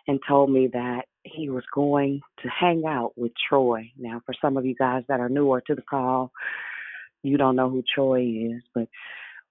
[0.08, 3.90] and told me that he was going to hang out with Troy.
[3.98, 6.30] Now, for some of you guys that are newer to the call,
[7.22, 8.88] you don't know who Troy is, but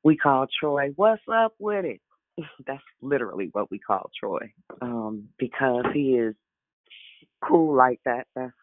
[0.03, 2.01] we call Troy, What's up with it?
[2.67, 6.35] That's literally what we call Troy um, because he is
[7.47, 8.27] cool like that.
[8.35, 8.53] That's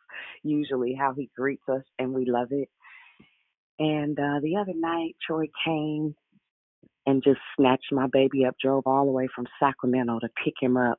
[0.42, 2.68] usually how he greets us, and we love it.
[3.78, 6.14] And uh, the other night, Troy came
[7.06, 10.76] and just snatched my baby up, drove all the way from Sacramento to pick him
[10.76, 10.98] up,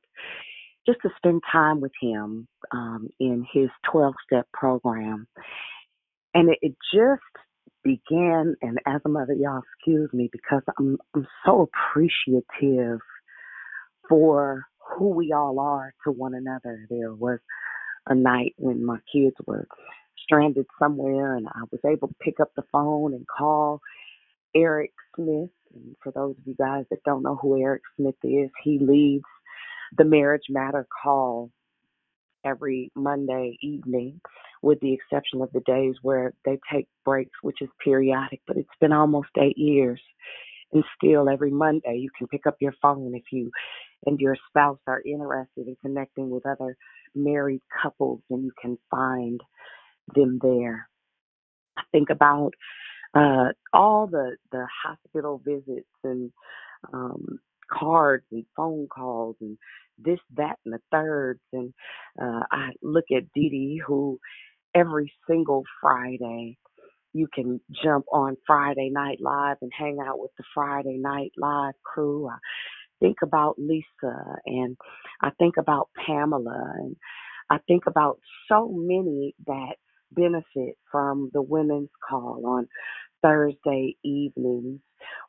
[0.86, 5.28] just to spend time with him um, in his 12 step program.
[6.34, 7.22] And it, it just
[7.84, 13.00] began, and as a mother, y'all excuse me because I'm, I'm so appreciative
[14.10, 16.86] for who we all are to one another.
[16.90, 17.40] There was
[18.08, 19.68] a night when my kids were
[20.24, 23.82] stranded somewhere, and I was able to pick up the phone and call
[24.56, 25.50] Eric Smith.
[25.74, 29.26] And for those of you guys that don't know who Eric Smith is, he leads
[29.98, 31.52] the Marriage Matter call
[32.46, 34.20] every Monday evening,
[34.62, 38.42] with the exception of the days where they take breaks, which is periodic.
[38.48, 40.02] But it's been almost eight years.
[40.74, 43.52] And still, every Monday, you can pick up your phone if you
[44.06, 46.78] and your spouse are interested in connecting with other
[47.16, 49.42] married couples, and you can find
[50.16, 50.90] them there.
[51.78, 52.52] I think about
[53.16, 56.32] uh, all the the hospital visits and
[56.94, 57.40] um,
[57.72, 59.58] cards and phone calls and
[60.00, 61.42] this, that, and the thirds.
[61.54, 61.74] And
[62.22, 64.20] uh, I look at Dee Dee, who
[64.76, 66.58] every single Friday
[67.14, 71.76] you can jump on Friday Night Live and hang out with the Friday Night Live
[71.84, 72.28] crew.
[72.28, 72.38] I
[73.00, 74.78] think about Lisa and
[75.22, 76.96] I think about Pamela and
[77.50, 79.76] I think about so many that
[80.12, 82.68] benefit from the women's call on
[83.22, 84.80] Thursday evenings,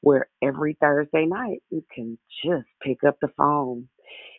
[0.01, 3.89] where every Thursday night you can just pick up the phone.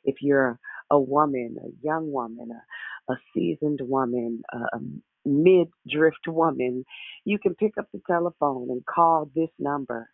[0.03, 0.59] If you're
[0.91, 4.79] a woman, a young woman, a, a seasoned woman, a, a
[5.25, 6.85] mid drift woman,
[7.25, 10.09] you can pick up the telephone and call this number.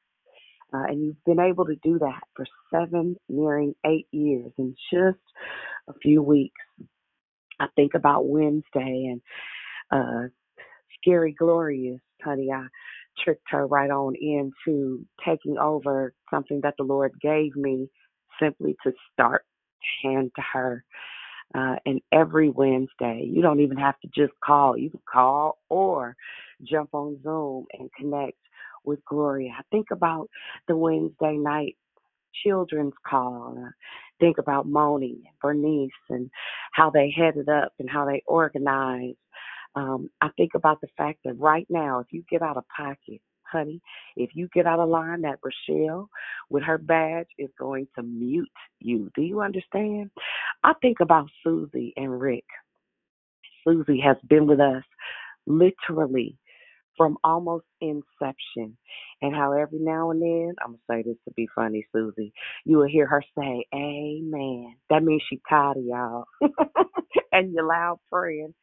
[0.73, 5.19] Uh, and you've been able to do that for seven, nearing eight years in just
[5.89, 6.61] a few weeks.
[7.59, 9.21] I think about Wednesday and
[9.91, 10.29] uh,
[10.97, 12.49] Scary Glorious, honey.
[12.53, 12.67] I
[13.23, 17.89] tricked her right on into taking over something that the Lord gave me
[18.41, 19.45] simply to start
[20.03, 20.83] hand to her.
[21.53, 24.77] Uh, and every Wednesday, you don't even have to just call.
[24.77, 26.15] You can call or
[26.63, 28.37] jump on Zoom and connect
[28.85, 29.51] with Gloria.
[29.57, 30.29] I think about
[30.67, 31.75] the Wednesday night
[32.43, 33.57] children's call.
[33.57, 33.71] I
[34.19, 36.29] think about Moni and Bernice and
[36.73, 39.17] how they headed up and how they organized.
[39.75, 43.21] Um, I think about the fact that right now, if you get out of pocket,
[43.51, 43.81] honey,
[44.15, 46.09] if you get out of line, that Rochelle
[46.49, 48.49] with her badge is going to mute
[48.79, 49.09] you.
[49.15, 50.11] Do you understand?
[50.63, 52.45] I think about Susie and Rick.
[53.67, 54.83] Susie has been with us
[55.47, 56.37] literally
[56.97, 58.77] from almost inception.
[59.21, 62.33] And how every now and then, I'm going to say this to be funny, Susie,
[62.65, 64.75] you will hear her say, Amen.
[64.89, 66.25] That means she's tired of y'all.
[67.31, 68.53] and your loud praying.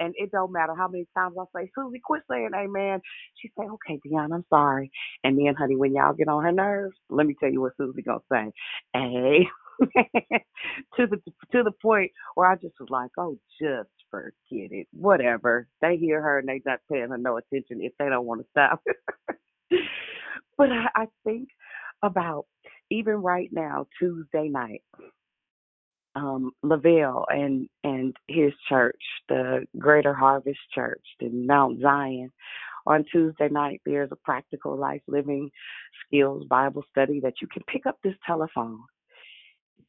[0.00, 3.00] And it don't matter how many times I say, Susie, quit saying amen.
[3.40, 4.90] She say, okay, Dion, I'm sorry.
[5.24, 8.02] And then, honey, when y'all get on her nerves, let me tell you what Susie
[8.02, 8.52] gonna say.
[8.94, 9.46] Hey,
[10.96, 11.18] to the
[11.52, 14.88] to the point where I just was like, oh, just forget it.
[14.92, 15.68] Whatever.
[15.82, 18.48] They hear her and they not paying her no attention if they don't want to
[18.50, 18.82] stop.
[20.58, 21.48] but I, I think
[22.02, 22.46] about
[22.90, 24.82] even right now, Tuesday night,
[26.16, 32.32] um, Lavelle and and his church, the Greater Harvest Church in Mount Zion.
[32.86, 35.50] On Tuesday night, there's a practical life living
[36.06, 38.80] skills Bible study that you can pick up this telephone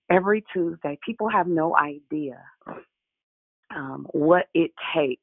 [0.10, 0.98] every Tuesday.
[1.06, 2.42] People have no idea
[3.74, 5.22] um, what it takes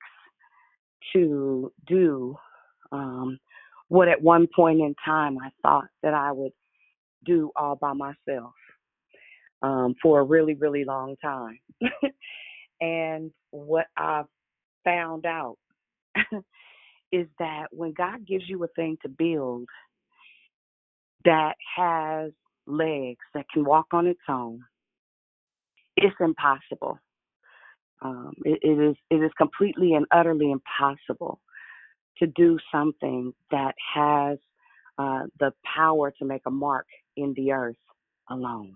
[1.13, 2.37] to do
[2.93, 3.39] um,
[3.89, 6.53] what at one point in time I thought that I would
[7.25, 8.55] do all by myself
[9.65, 11.59] um, for a really, really long time.
[12.81, 14.27] and what I've
[14.85, 15.57] found out
[17.13, 19.67] is that when God gives you a thing to build
[21.25, 22.33] that has
[22.67, 24.61] legs that can walk on its own,
[25.97, 26.99] it's impossible.
[28.03, 31.41] Um, it, it is it is completely and utterly impossible
[32.19, 34.39] to do something that has
[34.99, 36.87] uh, the power to make a mark
[37.17, 37.77] in the earth
[38.29, 38.75] alone.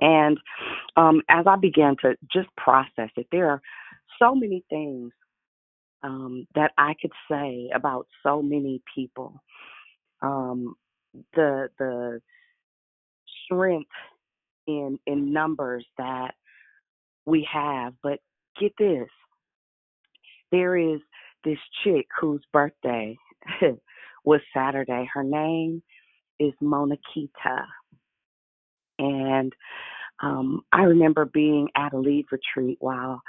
[0.00, 0.38] And
[0.96, 3.62] um, as I began to just process it, there are
[4.18, 5.12] so many things
[6.02, 9.42] um, that I could say about so many people.
[10.22, 10.74] Um,
[11.34, 12.20] the the
[13.44, 13.90] strength
[14.66, 16.34] in in numbers that
[17.24, 18.18] we have, but
[18.60, 19.08] get this,
[20.52, 21.00] there is
[21.44, 23.16] this chick whose birthday
[24.24, 25.08] was Saturday.
[25.12, 25.82] Her name
[26.38, 27.64] is Monakita.
[28.98, 29.52] And
[30.22, 33.20] um, I remember being at a lead retreat while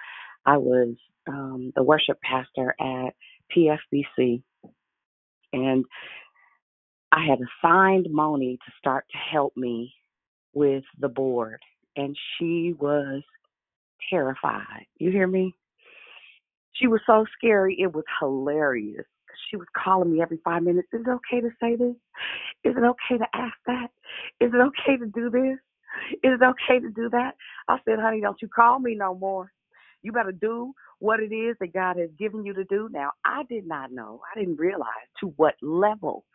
[0.45, 0.95] I was
[1.27, 3.13] um, the worship pastor at
[3.55, 4.41] PFBC.
[5.53, 5.85] And
[7.11, 9.93] I had assigned Moni to start to help me
[10.53, 11.59] with the board.
[11.95, 13.23] And she was
[14.09, 14.85] terrified.
[14.97, 15.53] You hear me?
[16.73, 19.05] She was so scary, it was hilarious.
[19.49, 20.87] She was calling me every five minutes.
[20.93, 21.95] Is it okay to say this?
[22.63, 23.87] Is it okay to ask that?
[24.39, 25.57] Is it okay to do this?
[26.23, 27.35] Is it okay to do that?
[27.67, 29.51] I said, honey, don't you call me no more.
[30.03, 32.89] You better do what it is that God has given you to do.
[32.91, 34.87] Now, I did not know, I didn't realize
[35.21, 36.25] to what level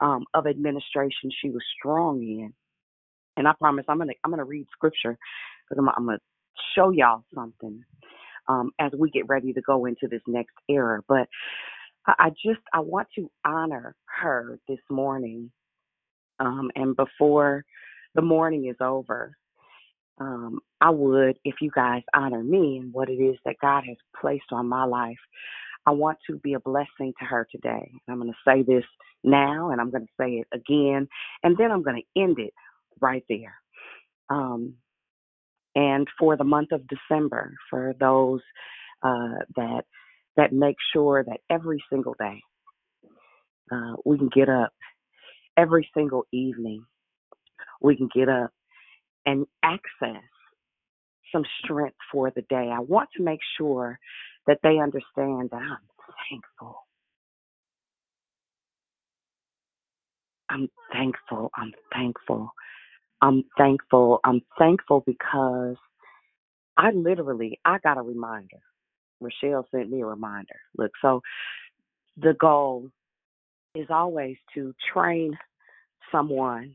[0.00, 2.52] um, of administration she was strong in.
[3.36, 5.18] And I promise I'm gonna I'm gonna read scripture
[5.68, 6.18] because I'm, I'm gonna
[6.74, 7.82] show y'all something
[8.48, 11.00] um, as we get ready to go into this next era.
[11.06, 11.28] But
[12.06, 15.50] I, just I want to honor her this morning,
[16.38, 17.64] um, and before
[18.14, 19.36] the morning is over,
[20.18, 23.96] um, I would, if you guys honor me and what it is that God has
[24.20, 25.18] placed on my life,
[25.86, 27.90] I want to be a blessing to her today.
[28.08, 28.84] I'm going to say this
[29.22, 31.08] now, and I'm going to say it again,
[31.42, 32.54] and then I'm going to end it
[33.00, 33.54] right there.
[34.30, 34.74] Um,
[35.74, 38.40] and for the month of December, for those
[39.02, 39.84] uh, that
[40.36, 42.42] that make sure that every single day
[43.72, 44.70] uh, we can get up,
[45.56, 46.84] every single evening
[47.82, 48.50] we can get up
[49.26, 50.22] and access
[51.32, 52.70] some strength for the day.
[52.74, 53.98] I want to make sure
[54.46, 55.88] that they understand that I'm
[56.30, 56.76] thankful.
[60.50, 61.50] I'm thankful.
[61.56, 62.50] I'm thankful.
[63.22, 64.20] I'm thankful.
[64.24, 65.76] I'm thankful because
[66.76, 68.60] I literally I got a reminder.
[69.20, 70.60] Rochelle sent me a reminder.
[70.76, 71.22] Look, so
[72.16, 72.88] the goal
[73.74, 75.36] is always to train
[76.10, 76.74] someone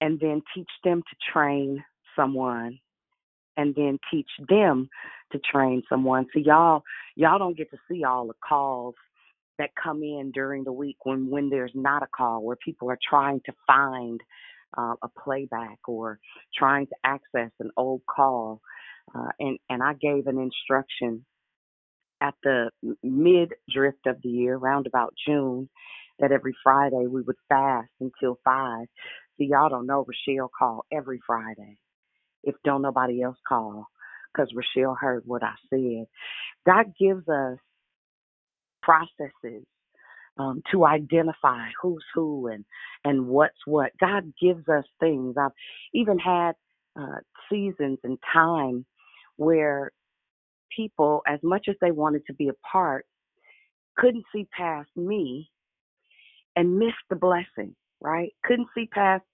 [0.00, 1.82] and then teach them to train
[2.16, 2.78] someone
[3.56, 4.88] and then teach them
[5.32, 6.26] to train someone.
[6.32, 6.82] So y'all
[7.16, 8.94] y'all don't get to see all the calls
[9.58, 12.98] that come in during the week when when there's not a call where people are
[13.08, 14.20] trying to find
[14.76, 16.18] uh, a playback or
[16.56, 18.60] trying to access an old call.
[19.12, 21.24] Uh, and and I gave an instruction
[22.20, 22.70] at the
[23.02, 25.68] mid drift of the year, around about June,
[26.20, 28.86] that every Friday we would fast until five.
[29.38, 31.78] See, y'all don't know Rochelle called every Friday.
[32.44, 33.86] If don't nobody else call,
[34.32, 36.06] because Rochelle heard what I said.
[36.66, 37.58] God gives us
[38.82, 39.64] processes
[40.38, 42.64] um, to identify who's who and
[43.04, 43.92] and what's what.
[44.00, 45.36] God gives us things.
[45.38, 45.52] I've
[45.94, 46.52] even had
[46.98, 48.86] uh, seasons and time
[49.36, 49.92] where
[50.74, 53.06] people, as much as they wanted to be a part,
[53.96, 55.50] couldn't see past me
[56.56, 57.74] and missed the blessing.
[58.00, 58.34] Right?
[58.44, 59.24] Couldn't see past.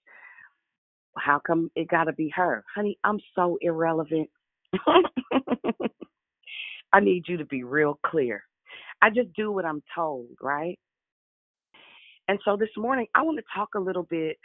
[1.17, 2.97] How come it got to be her, honey?
[3.03, 4.29] I'm so irrelevant.
[6.93, 8.43] I need you to be real clear.
[9.01, 10.79] I just do what I'm told, right?
[12.27, 14.37] And so this morning, I want to talk a little bit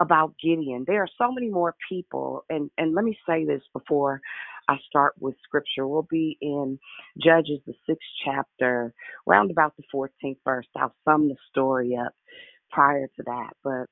[0.00, 0.84] about Gideon.
[0.86, 4.20] There are so many more people, and, and let me say this before
[4.68, 5.86] I start with scripture.
[5.86, 6.78] We'll be in
[7.22, 8.92] Judges, the sixth chapter,
[9.26, 10.66] round about the 14th verse.
[10.76, 12.12] I'll sum the story up
[12.70, 13.50] prior to that.
[13.62, 13.86] But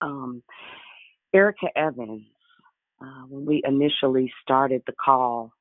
[0.00, 0.42] um,
[1.34, 2.22] Erica Evans,
[3.02, 5.52] uh, when we initially started the call,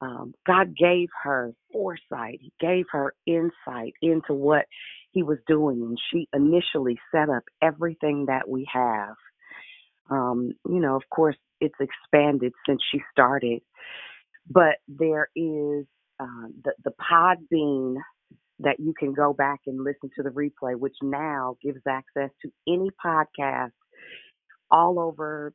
[0.00, 2.40] um, God gave her foresight.
[2.40, 4.64] He gave her insight into what
[5.12, 9.14] He was doing, and she initially set up everything that we have.
[10.10, 13.60] Um, you know, of course, it's expanded since she started,
[14.50, 15.86] but there is
[16.20, 17.96] uh, the the Podbean
[18.60, 22.50] that you can go back and listen to the replay, which now gives access to
[22.68, 23.72] any podcast
[24.70, 25.52] all over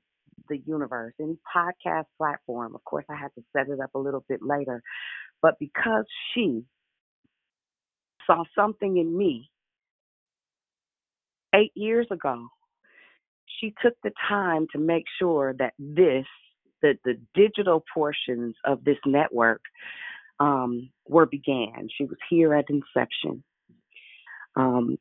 [0.49, 2.75] the universe, any podcast platform.
[2.75, 4.81] Of course, I had to set it up a little bit later,
[5.41, 6.63] but because she
[8.25, 9.49] saw something in me
[11.53, 12.47] eight years ago,
[13.59, 16.25] she took the time to make sure that this,
[16.81, 19.61] that the digital portions of this network
[20.39, 21.87] um, were began.
[21.95, 23.43] She was here at inception.
[24.55, 24.97] Um,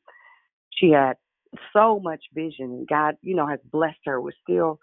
[0.71, 1.15] she had
[1.73, 2.67] so much vision.
[2.67, 4.21] And God, you know, has blessed her.
[4.21, 4.79] We're still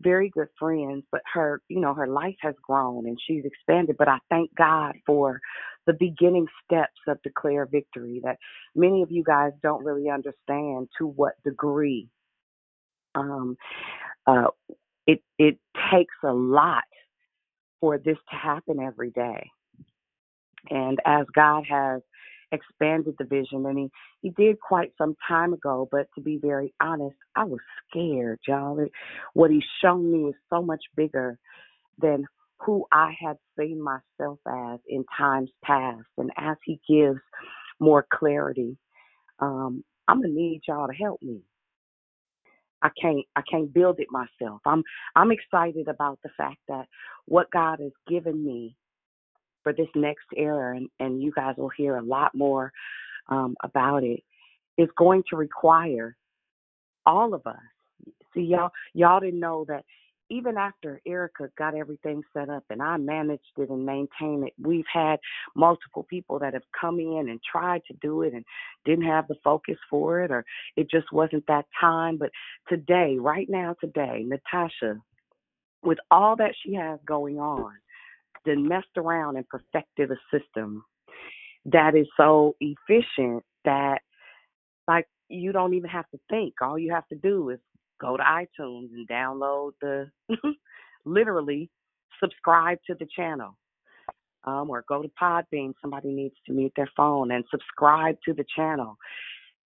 [0.00, 3.96] very good friends, but her, you know, her life has grown and she's expanded.
[3.98, 5.40] But I thank God for
[5.90, 8.38] the beginning steps of Declare Victory that
[8.76, 12.08] many of you guys don't really understand to what degree.
[13.16, 13.56] Um,
[14.26, 14.48] uh,
[15.06, 15.58] it it
[15.92, 16.84] takes a lot
[17.80, 19.50] for this to happen every day.
[20.68, 22.02] And as God has
[22.52, 26.72] expanded the vision, and he, he did quite some time ago, but to be very
[26.80, 28.86] honest, I was scared, y'all.
[29.34, 31.38] What he's shown me is so much bigger
[31.98, 32.26] than
[32.64, 36.06] who I had seen myself as in times past.
[36.18, 37.20] And as he gives
[37.78, 38.76] more clarity,
[39.38, 41.40] um, I'm gonna need y'all to help me.
[42.82, 44.60] I can't I can't build it myself.
[44.66, 44.82] I'm
[45.16, 46.86] I'm excited about the fact that
[47.26, 48.76] what God has given me
[49.62, 52.72] for this next era, and, and you guys will hear a lot more
[53.28, 54.20] um, about it,
[54.78, 56.16] is going to require
[57.06, 57.56] all of us.
[58.34, 59.84] See, y'all, y'all didn't know that
[60.30, 64.86] even after Erica got everything set up and I managed it and maintained it, we've
[64.92, 65.18] had
[65.56, 68.44] multiple people that have come in and tried to do it and
[68.84, 70.44] didn't have the focus for it or
[70.76, 72.16] it just wasn't that time.
[72.16, 72.30] But
[72.68, 75.00] today, right now, today, Natasha,
[75.82, 77.72] with all that she has going on,
[78.46, 80.84] then messed around and perfected a system
[81.66, 83.98] that is so efficient that
[84.88, 86.54] like you don't even have to think.
[86.62, 87.58] All you have to do is
[88.00, 90.10] go to iTunes and download the
[91.04, 91.70] literally
[92.22, 93.56] subscribe to the channel.
[94.44, 95.74] Um, or go to Podbean.
[95.82, 98.96] Somebody needs to mute their phone and subscribe to the channel.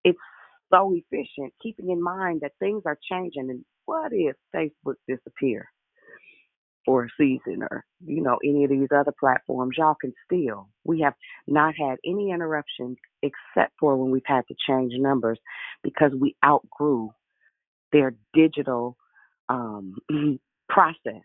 [0.04, 0.18] It's
[0.74, 3.52] so efficient, keeping in mind that things are changing.
[3.52, 5.70] And what if Facebook disappear?
[6.86, 11.00] for a season or you know any of these other platforms y'all can still we
[11.00, 11.14] have
[11.48, 15.40] not had any interruptions except for when we've had to change numbers
[15.84, 17.10] because we outgrew
[17.94, 18.98] their digital
[19.48, 19.96] um,
[20.70, 21.24] process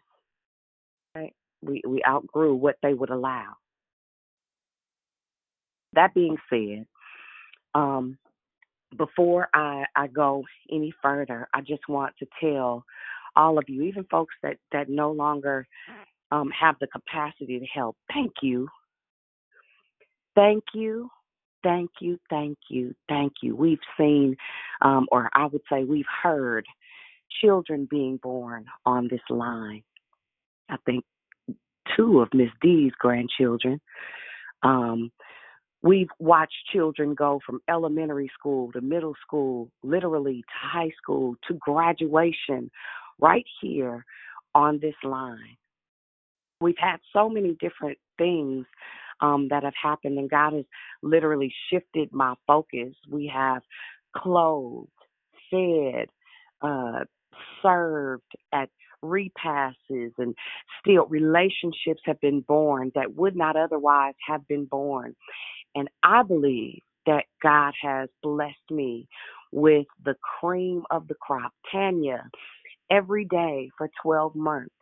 [1.14, 3.54] right we we outgrew what they would allow
[5.94, 6.86] that being said
[7.74, 8.18] um,
[8.96, 12.84] before I, I go any further, I just want to tell
[13.36, 15.66] all of you, even folks that, that no longer
[16.30, 18.68] um, have the capacity to help, thank you.
[20.34, 21.08] Thank you.
[21.62, 22.18] Thank you.
[22.30, 22.94] Thank you.
[23.08, 23.56] Thank you.
[23.56, 24.36] We've seen,
[24.80, 26.64] um, or I would say we've heard
[27.40, 29.82] children being born on this line.
[30.68, 31.04] I think
[31.96, 33.80] two of Miss D's grandchildren.
[34.62, 35.10] Um,
[35.82, 41.54] We've watched children go from elementary school to middle school, literally to high school to
[41.54, 42.70] graduation
[43.20, 44.04] right here
[44.54, 45.56] on this line.
[46.60, 48.66] We've had so many different things
[49.20, 50.64] um, that have happened, and God has
[51.02, 52.94] literally shifted my focus.
[53.08, 53.62] We have
[54.16, 54.88] clothed,
[55.50, 56.06] fed,
[56.62, 57.04] uh,
[57.62, 58.68] served at
[59.02, 60.34] repasses, and
[60.80, 65.14] still relationships have been born that would not otherwise have been born.
[65.74, 69.08] And I believe that God has blessed me
[69.52, 71.52] with the cream of the crop.
[71.72, 72.28] Tanya,
[72.90, 74.74] every day for 12 months,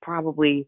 [0.00, 0.66] probably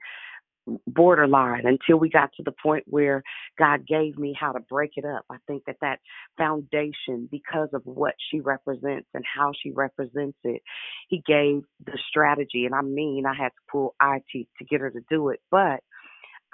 [0.86, 3.22] borderline until we got to the point where
[3.58, 5.24] God gave me how to break it up.
[5.30, 6.00] I think that that
[6.38, 10.62] foundation, because of what she represents and how she represents it,
[11.08, 12.66] He gave the strategy.
[12.66, 15.80] And I mean, I had to pull IT to get her to do it, but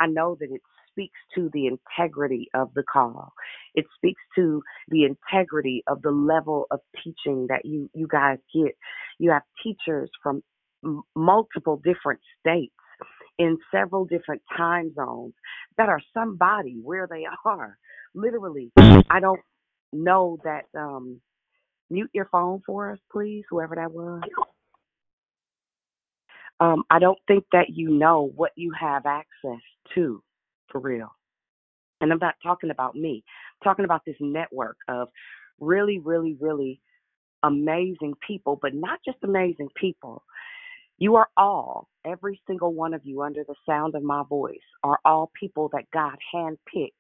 [0.00, 3.32] I know that it speaks to the integrity of the call.
[3.74, 8.76] It speaks to the integrity of the level of teaching that you you guys get.
[9.18, 10.42] You have teachers from
[11.14, 12.74] multiple different states
[13.40, 15.32] in several different time zones
[15.78, 17.76] that are somebody where they are.
[18.14, 19.40] Literally, I don't
[19.92, 20.64] know that.
[20.78, 21.20] Um,
[21.90, 24.20] mute your phone for us, please, whoever that was.
[26.60, 29.62] Um, I don't think that you know what you have access
[29.94, 30.22] to
[30.70, 31.10] for real.
[32.00, 33.24] And I'm not talking about me.
[33.26, 35.08] I'm talking about this network of
[35.58, 36.80] really, really, really
[37.42, 40.22] amazing people, but not just amazing people.
[41.00, 45.00] You are all, every single one of you under the sound of my voice, are
[45.04, 46.90] all people that God handpicked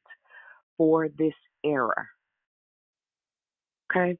[0.76, 2.08] for this era.
[3.90, 4.18] Okay?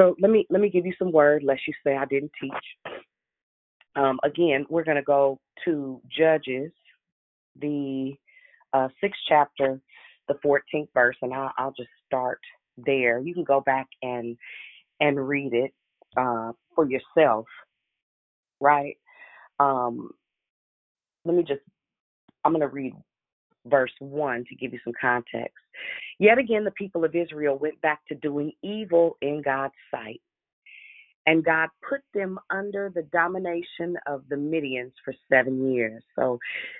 [0.00, 2.94] So let me let me give you some word, lest you say I didn't teach.
[3.96, 6.72] Um, again, we're going to go to Judges,
[7.60, 8.14] the
[8.72, 9.80] uh, sixth chapter,
[10.28, 12.40] the 14th verse, and I'll, I'll just start
[12.78, 13.20] there.
[13.20, 14.36] You can go back and
[15.00, 15.72] and read it
[16.16, 17.46] uh, for yourself,
[18.62, 18.96] right?
[19.60, 20.10] Um,
[21.24, 21.60] let me just,
[22.44, 22.94] I'm going to read
[23.66, 25.54] verse 1 to give you some context.
[26.18, 30.20] Yet again, the people of Israel went back to doing evil in God's sight.
[31.26, 36.02] And God put them under the domination of the Midians for seven years.
[36.16, 36.38] So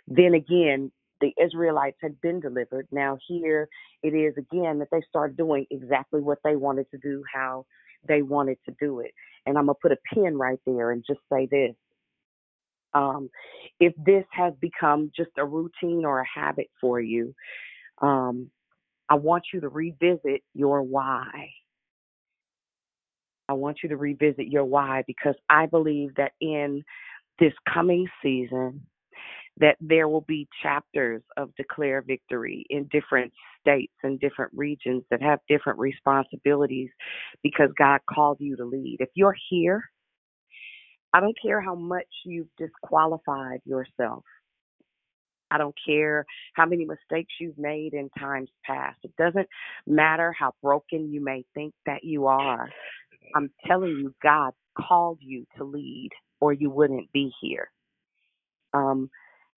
[0.08, 2.88] then again, the Israelites had been delivered.
[2.90, 3.68] Now, here
[4.02, 7.64] it is again that they start doing exactly what they wanted to do, how
[8.08, 9.12] they wanted to do it.
[9.47, 11.74] And I'm going to put a pin right there and just say this.
[12.95, 13.30] Um,
[13.80, 17.34] if this has become just a routine or a habit for you,
[18.01, 18.51] um,
[19.09, 21.51] I want you to revisit your why.
[23.49, 26.84] I want you to revisit your why because I believe that in
[27.38, 28.86] this coming season,
[29.59, 35.22] that there will be chapters of declare victory in different states and different regions that
[35.22, 36.90] have different responsibilities
[37.42, 38.98] because God called you to lead.
[39.00, 39.84] If you're here,
[41.12, 44.24] I don't care how much you've disqualified yourself.
[45.50, 46.24] I don't care
[46.55, 48.98] how many mistakes you've made in times past.
[49.03, 49.48] It doesn't
[49.86, 52.70] matter how broken you may think that you are.
[53.36, 57.70] I'm telling you, God called you to lead, or you wouldn't be here.
[58.74, 59.11] Um,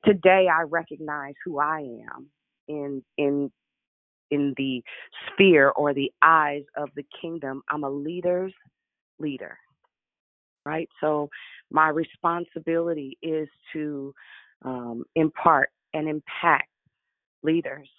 [0.03, 2.27] today, I recognize who I am
[2.67, 3.51] in in
[4.31, 4.81] in the
[5.27, 7.61] sphere or the eyes of the kingdom.
[7.69, 8.53] I'm a leader's
[9.19, 9.57] leader,
[10.65, 10.89] right?
[11.01, 11.29] So
[11.71, 14.13] my responsibility is to
[14.63, 16.69] um, impart and impact
[17.43, 17.89] leaders.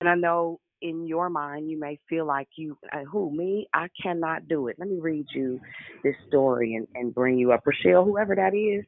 [0.00, 3.88] And I know in your mind you may feel like you uh, who me i
[4.00, 5.58] cannot do it let me read you
[6.04, 8.84] this story and, and bring you up rochelle whoever that is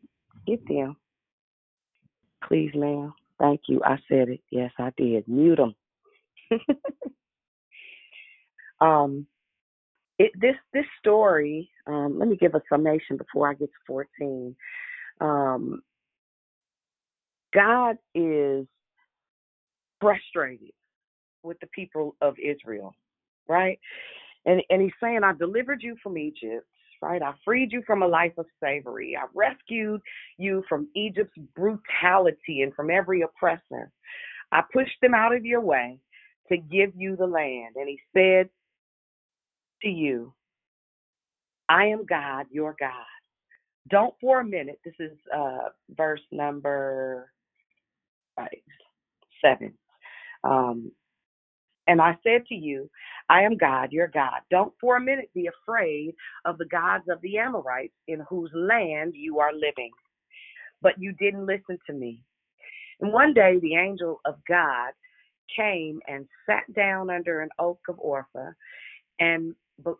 [0.46, 0.94] get them
[2.46, 3.14] please ma'am.
[3.38, 3.80] Thank you.
[3.84, 4.40] I said it.
[4.50, 5.26] Yes i did.
[5.28, 5.74] Mute them
[8.80, 9.26] um
[10.18, 14.56] it this this story um let me give a summation before i get to 14
[15.20, 15.82] um
[17.52, 18.66] god is
[20.00, 20.72] frustrated
[21.42, 22.94] with the people of Israel,
[23.48, 23.78] right?
[24.46, 26.66] And and he's saying, I delivered you from Egypt,
[27.02, 27.22] right?
[27.22, 29.16] I freed you from a life of slavery.
[29.16, 30.00] I rescued
[30.36, 33.90] you from Egypt's brutality and from every oppressor.
[34.52, 36.00] I pushed them out of your way
[36.50, 37.76] to give you the land.
[37.76, 38.48] And he said
[39.82, 40.32] to you,
[41.68, 42.92] I am God, your God.
[43.90, 47.30] Don't for a minute, this is uh, verse number
[48.36, 48.48] five,
[49.42, 49.72] seven.
[50.44, 50.92] Um,
[51.88, 52.88] and I said to you,
[53.30, 54.40] I am God, your God.
[54.50, 56.14] Don't for a minute be afraid
[56.44, 59.90] of the gods of the Amorites in whose land you are living.
[60.82, 62.20] But you didn't listen to me.
[63.00, 64.90] And one day the angel of God
[65.56, 68.52] came and sat down under an oak of Ophrah,
[69.18, 69.54] and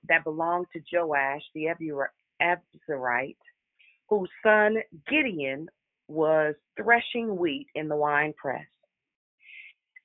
[0.09, 1.69] that belonged to Joash the
[2.43, 3.37] Abiezrite,
[4.09, 4.77] whose son
[5.09, 5.69] Gideon
[6.09, 8.67] was threshing wheat in the winepress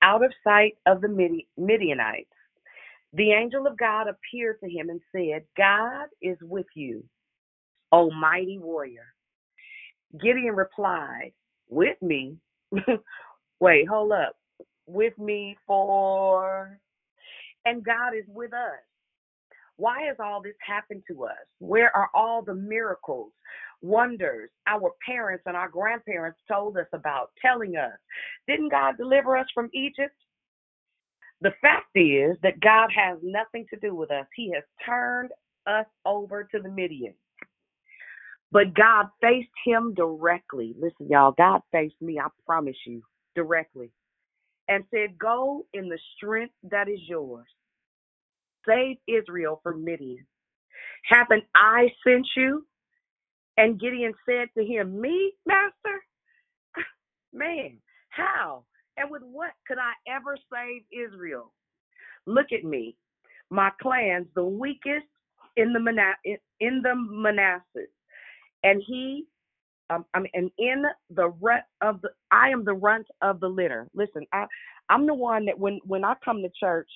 [0.04, 1.10] out of sight of the
[1.58, 2.30] Midianites.
[3.14, 7.04] The angel of God appeared to him and said, God is with you,
[7.92, 9.06] O mighty warrior.
[10.22, 11.34] Gideon replied,
[11.70, 12.38] With me?
[13.60, 14.36] Wait, hold up.
[14.88, 16.80] With me for.
[17.66, 18.80] And God is with us.
[19.78, 21.46] Why has all this happened to us?
[21.60, 23.32] Where are all the miracles,
[23.84, 27.92] wonders our parents and our grandparents told us about, telling us?
[28.48, 30.16] Didn't God deliver us from Egypt?
[31.42, 34.26] The fact is that God has nothing to do with us.
[34.36, 35.32] He has turned
[35.68, 37.14] us over to the Midian.
[38.52, 40.76] But God faced him directly.
[40.80, 43.02] Listen, y'all, God faced me, I promise you,
[43.36, 43.92] directly.
[44.70, 47.48] And said, Go in the strength that is yours.
[48.68, 50.26] Save Israel from Midian.
[51.10, 52.66] Haven't I sent you?
[53.58, 56.02] And Gideon said to him, Me, master?
[57.34, 57.80] Man,
[58.10, 58.66] how?
[58.98, 61.54] And with what could I ever save Israel?
[62.28, 62.96] Look at me.
[63.52, 65.08] My clans, the weakest
[65.58, 66.16] in the Mana-
[66.62, 67.88] in the Manasseh.
[68.64, 69.26] And he
[69.92, 73.50] um, I mean, and in the runt of the, I am the runt of the
[73.50, 73.90] litter.
[73.96, 74.48] Listen, I,
[74.90, 76.90] I'm the one that when when I come to church,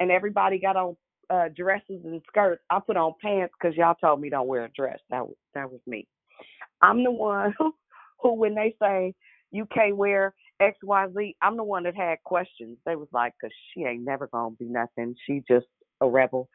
[0.00, 0.96] and everybody got on
[1.30, 2.62] uh, dresses and skirts.
[2.70, 4.98] I put on pants because y'all told me don't wear a dress.
[5.10, 6.06] That was that was me.
[6.82, 7.74] I'm the one who,
[8.22, 9.14] who when they say
[9.50, 12.78] you can't wear X Y Z, I'm the one that had questions.
[12.84, 15.14] They was like, cause she ain't never gonna be nothing.
[15.26, 15.66] She just
[16.00, 16.48] a rebel.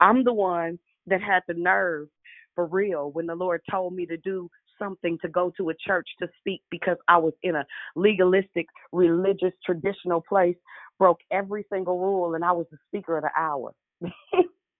[0.00, 2.08] I'm the one that had the nerve
[2.54, 6.08] for real when the Lord told me to do something to go to a church
[6.20, 7.64] to speak because I was in a
[7.96, 10.56] legalistic, religious, traditional place,
[10.98, 13.72] broke every single rule, and I was the speaker of the hour.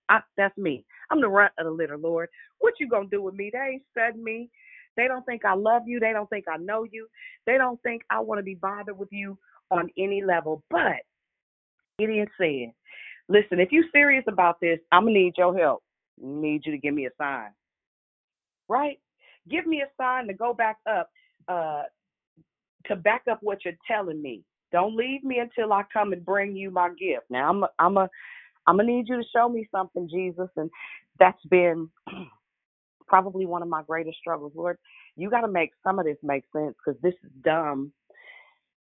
[0.08, 0.84] I, that's me.
[1.10, 2.28] I'm the runt of the litter, Lord.
[2.58, 3.50] What you gonna do with me?
[3.52, 4.50] They ain't studying me.
[4.96, 6.00] They don't think I love you.
[6.00, 7.06] They don't think I know you.
[7.46, 9.38] They don't think I want to be bothered with you
[9.70, 10.62] on any level.
[10.70, 11.02] But
[11.98, 12.72] Gideon said,
[13.28, 15.84] Listen, if you're serious about this, I'm to need your help.
[16.20, 17.50] I need you to give me a sign.
[18.68, 18.98] Right?
[19.48, 21.08] Give me a sign to go back up,
[21.46, 21.82] uh,
[22.86, 24.42] to back up what you're telling me.
[24.72, 27.26] Don't leave me until I come and bring you my gift.
[27.30, 28.08] Now I'm a, I'm a
[28.66, 30.70] I'm gonna need you to show me something, Jesus, and
[31.18, 31.90] that's been
[33.06, 34.52] probably one of my greatest struggles.
[34.54, 34.78] Lord,
[35.16, 37.92] you got to make some of this make sense because this is dumb.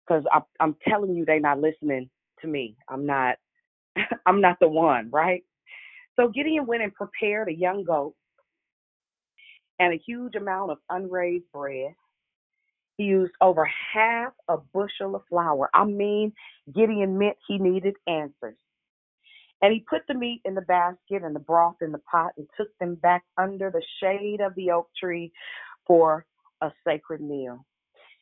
[0.07, 0.24] Because
[0.59, 2.09] I'm telling you, they're not listening
[2.41, 2.76] to me.
[2.89, 3.38] I'm not.
[4.26, 5.43] I'm not the one, right?
[6.15, 8.15] So Gideon went and prepared a young goat
[9.80, 11.93] and a huge amount of unraised bread.
[12.97, 15.69] He used over half a bushel of flour.
[15.74, 16.34] I mean,
[16.74, 18.55] Gideon meant he needed answers.
[19.64, 22.45] And he put the meat in the basket and the broth in the pot and
[22.57, 25.32] took them back under the shade of the oak tree
[25.88, 26.26] for
[26.59, 27.66] a sacred meal.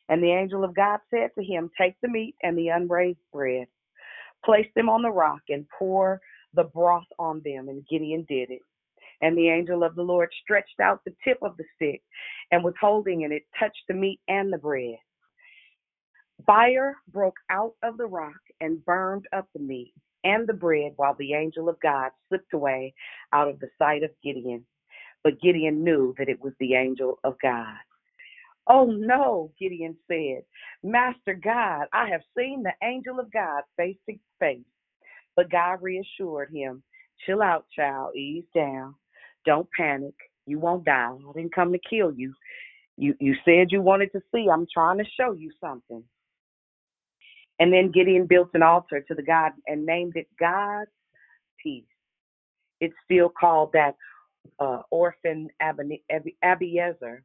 [0.08, 3.66] And the angel of God said to him, Take the meat and the unraised bread,
[4.44, 6.20] place them on the rock, and pour
[6.54, 7.68] the broth on them.
[7.68, 8.62] And Gideon did it.
[9.20, 12.02] And the angel of the Lord stretched out the tip of the stick
[12.52, 13.32] and was holding it.
[13.32, 14.98] It touched the meat and the bread.
[16.46, 19.92] Fire broke out of the rock and burned up the meat
[20.24, 22.94] and the bread while the angel of God slipped away
[23.32, 24.64] out of the sight of Gideon.
[25.24, 27.76] But Gideon knew that it was the angel of God.
[28.68, 30.42] Oh no, Gideon said,
[30.82, 34.60] Master God, I have seen the angel of God face to face.
[35.34, 36.82] But God reassured him,
[37.26, 38.94] Chill out, child, ease down.
[39.44, 40.14] Don't panic.
[40.46, 41.10] You won't die.
[41.12, 42.34] I didn't come to kill you.
[42.96, 44.48] You you said you wanted to see.
[44.52, 46.02] I'm trying to show you something.
[47.62, 50.90] And then Gideon built an altar to the God and named it God's
[51.62, 51.84] Peace.
[52.80, 53.94] It's still called that
[54.58, 55.46] uh, Ophrah
[56.44, 57.18] Abiezer.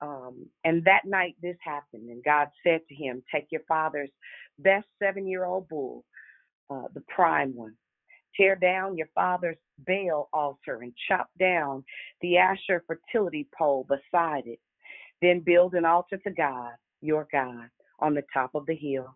[0.00, 4.10] Um, and that night this happened, and God said to him, Take your father's
[4.58, 6.04] best seven year old bull,
[6.68, 7.74] uh, the prime one.
[8.36, 11.84] Tear down your father's Baal altar and chop down
[12.20, 14.58] the Asherah fertility pole beside it.
[15.22, 17.68] Then build an altar to God, your God,
[18.00, 19.14] on the top of the hill.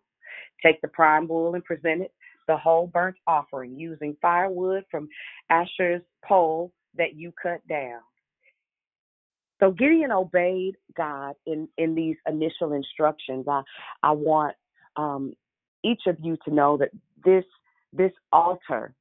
[0.63, 2.13] Take the prime bull and present it,
[2.47, 5.07] the whole burnt offering, using firewood from
[5.51, 7.99] Asherah's pole that you cut down.
[9.59, 13.45] So Gideon obeyed God in, in these initial instructions.
[13.47, 13.61] I,
[14.01, 14.55] I want
[14.97, 15.33] um,
[15.83, 16.89] each of you to know that
[17.23, 17.45] this
[17.93, 18.95] this altar,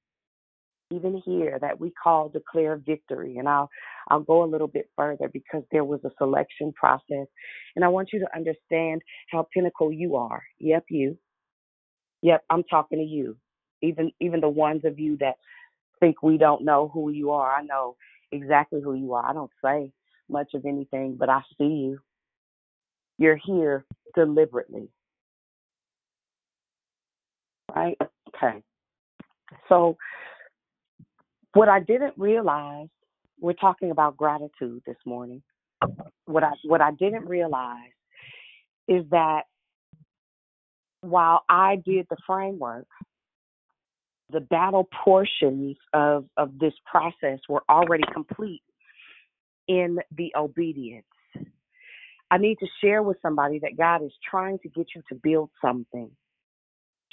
[0.93, 3.71] even here, that we call declare victory, and I'll
[4.09, 7.27] I'll go a little bit further because there was a selection process,
[7.75, 10.43] and I want you to understand how pinnacle you are.
[10.61, 11.19] Yep, you.
[12.23, 13.37] Yep, I'm talking to you.
[13.83, 15.35] Even even the ones of you that
[16.01, 17.97] think we don't know who you are, I know
[18.31, 19.29] exactly who you are.
[19.29, 19.91] I don't say
[20.29, 21.99] much of anything, but I see you.
[23.19, 24.89] You're here deliberately.
[27.75, 27.97] Right?
[28.29, 28.63] Okay.
[29.69, 29.97] So
[31.55, 32.89] what I didn't realize,
[33.41, 35.43] we're talking about gratitude this morning.
[36.27, 37.91] What I what I didn't realize
[38.89, 39.43] is that
[41.03, 42.87] while I did the framework,
[44.31, 48.63] the battle portions of, of this process were already complete
[49.69, 51.05] in the obedience.
[52.31, 55.51] I need to share with somebody that God is trying to get you to build
[55.63, 56.11] something,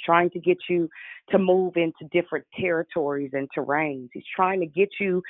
[0.06, 0.88] trying to get you
[1.32, 4.08] to move into different territories and terrains.
[4.14, 5.22] He's trying to get you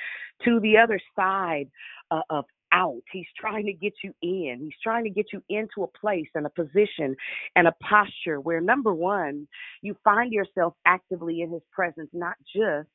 [0.44, 1.68] to the other side
[2.12, 3.02] uh, of out.
[3.12, 4.58] He's trying to get you in.
[4.60, 7.16] He's trying to get you into a place and a position
[7.56, 9.46] and a posture where, number one,
[9.82, 12.88] you find yourself actively in His presence, not just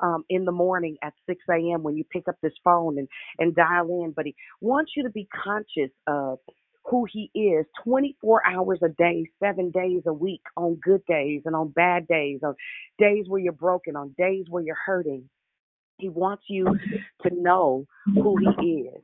[0.00, 1.82] um, in the morning at 6 a.m.
[1.82, 3.08] when you pick up this phone and,
[3.38, 6.38] and dial in, but He wants you to be conscious of
[6.84, 11.54] who he is 24 hours a day, seven days a week, on good days and
[11.54, 12.54] on bad days, on
[12.98, 15.28] days where you're broken, on days where you're hurting.
[15.98, 16.64] He wants you
[17.22, 19.02] to know who he is.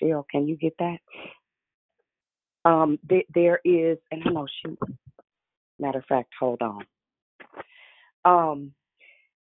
[0.00, 0.98] Shell, can you get that?
[2.64, 4.76] Um, th- there is, and I know she.
[5.78, 6.84] Matter of fact, hold on.
[8.24, 8.72] Um,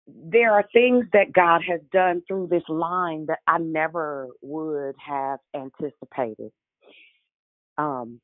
[0.08, 5.40] there are things that God has done through this line that I never would have
[5.56, 6.52] anticipated.
[7.78, 8.22] Um,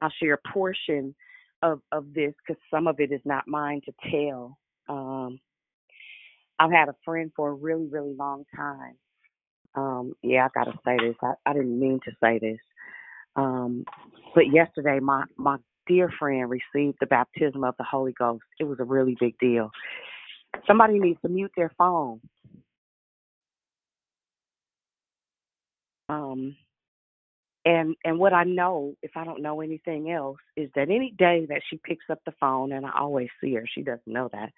[0.00, 1.14] I'll share a portion
[1.62, 4.58] of of this because some of it is not mine to tell.
[4.88, 5.38] Um,
[6.58, 8.96] I've had a friend for a really, really long time.
[9.74, 11.16] Um, yeah, I gotta say this.
[11.22, 12.60] I, I didn't mean to say this.
[13.36, 13.84] Um,
[14.34, 18.44] but yesterday my my dear friend received the baptism of the Holy Ghost.
[18.60, 19.70] It was a really big deal.
[20.66, 22.20] Somebody needs to mute their phone.
[26.08, 26.56] Um
[27.64, 31.46] And and what I know, if I don't know anything else, is that any day
[31.48, 34.52] that she picks up the phone, and I always see her, she doesn't know that.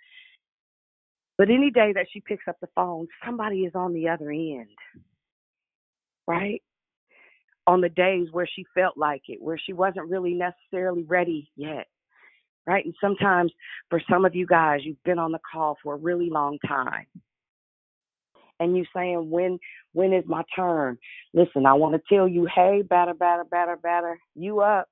[1.36, 4.68] But any day that she picks up the phone, somebody is on the other end.
[6.26, 6.62] Right?
[7.66, 11.86] On the days where she felt like it, where she wasn't really necessarily ready yet.
[12.66, 12.84] Right?
[12.84, 13.52] And sometimes
[13.90, 17.06] for some of you guys, you've been on the call for a really long time
[18.60, 19.58] and you saying when
[19.92, 20.98] when is my turn
[21.32, 24.88] listen i want to tell you hey batter batter batter batter you up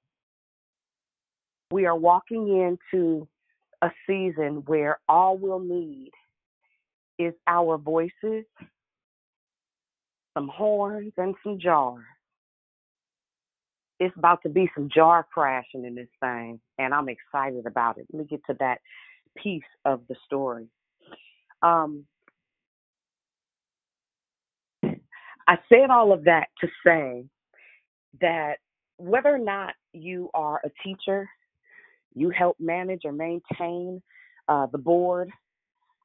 [1.70, 3.26] we are walking into
[3.82, 6.11] a season where all we'll need
[7.26, 8.44] is our voices
[10.34, 12.04] some horns and some jars.
[14.00, 18.06] It's about to be some jar crashing in this thing and i'm excited about it.
[18.12, 18.78] Let me get to that
[19.36, 20.66] piece of the story.
[21.62, 22.04] Um
[25.46, 27.24] I said all of that to say
[28.20, 28.54] that
[28.96, 31.28] whether or not you are a teacher,
[32.14, 34.02] you help manage or maintain
[34.48, 35.30] uh, the board,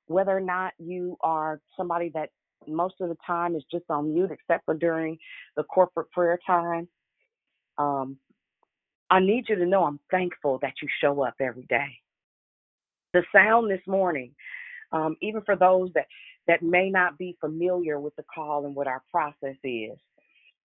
[0.07, 2.29] whether or not you are somebody that
[2.67, 5.17] most of the time is just on mute except for during
[5.55, 6.87] the corporate prayer time,
[7.77, 8.17] um,
[9.09, 11.87] I need you to know I'm thankful that you show up every day.
[13.13, 14.31] The sound this morning,
[14.91, 16.07] um, even for those that
[16.47, 19.97] that may not be familiar with the call and what our process is.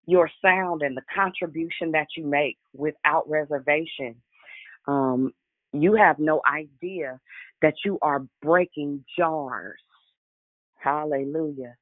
[0.05, 4.15] Your sound and the contribution that you make without reservation.
[4.87, 5.33] Um,
[5.73, 7.19] you have no idea
[7.61, 9.79] that you are breaking jars.
[10.75, 11.75] Hallelujah.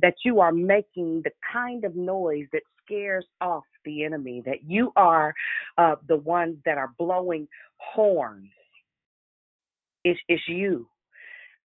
[0.00, 4.92] That you are making the kind of noise that scares off the enemy, that you
[4.96, 5.34] are
[5.78, 7.46] uh, the ones that are blowing
[7.78, 8.48] horns.
[10.04, 10.88] It's, it's you,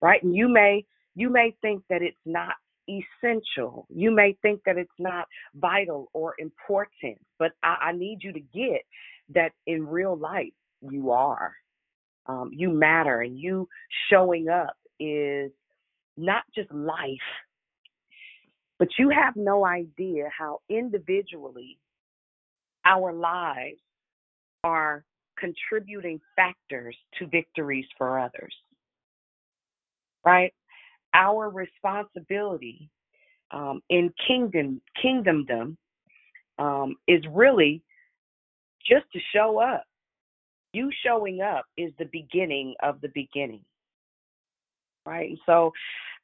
[0.02, 0.22] right?
[0.22, 2.56] And you may you may think that it's not
[2.90, 3.88] essential.
[3.90, 8.40] You may think that it's not vital or important, but I, I need you to
[8.40, 8.82] get
[9.34, 11.54] that in real life you are.
[12.28, 13.68] Um, you matter, and you
[14.10, 15.52] showing up is
[16.18, 17.30] not just life,
[18.80, 21.78] but you have no idea how individually
[22.86, 23.80] our lives
[24.64, 25.04] are
[25.38, 28.54] contributing factors to victories for others.
[30.26, 30.54] Right?
[31.16, 32.90] our responsibility
[33.52, 35.78] um, in kingdom kingdomdom
[36.60, 37.82] um, is really
[38.86, 39.86] just to show up.
[40.76, 43.64] You showing up is the beginning of the beginning,
[45.06, 45.38] right?
[45.46, 45.72] So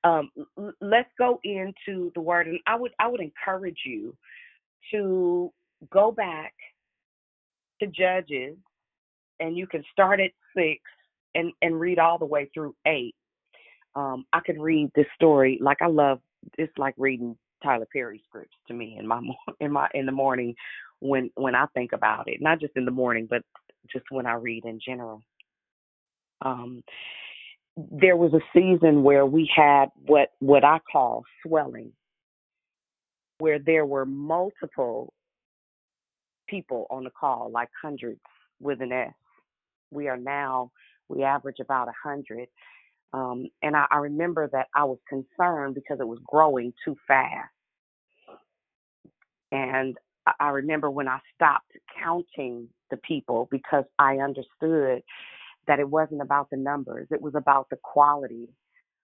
[0.03, 0.31] um,
[0.81, 4.15] let's go into the word, and I would I would encourage you
[4.91, 5.51] to
[5.91, 6.53] go back
[7.81, 8.57] to Judges,
[9.39, 10.81] and you can start at six
[11.35, 13.15] and and read all the way through eight
[13.95, 16.19] um, I could read this story like I love.
[16.57, 19.21] It's like reading Tyler Perry scripts to me in my
[19.59, 20.55] in my in the morning
[20.99, 22.41] when when I think about it.
[22.41, 23.43] Not just in the morning, but
[23.91, 25.21] just when I read in general.
[26.41, 26.83] Um,
[27.77, 31.93] there was a season where we had what what I call swelling,
[33.37, 35.13] where there were multiple
[36.47, 38.19] people on the call, like hundreds
[38.59, 39.13] with an S.
[39.91, 40.71] We are now
[41.07, 42.47] we average about a hundred
[43.13, 47.49] um, and I, I remember that I was concerned because it was growing too fast.
[49.51, 49.97] And
[50.39, 55.01] I remember when I stopped counting the people because I understood
[55.67, 58.49] that it wasn't about the numbers, it was about the quality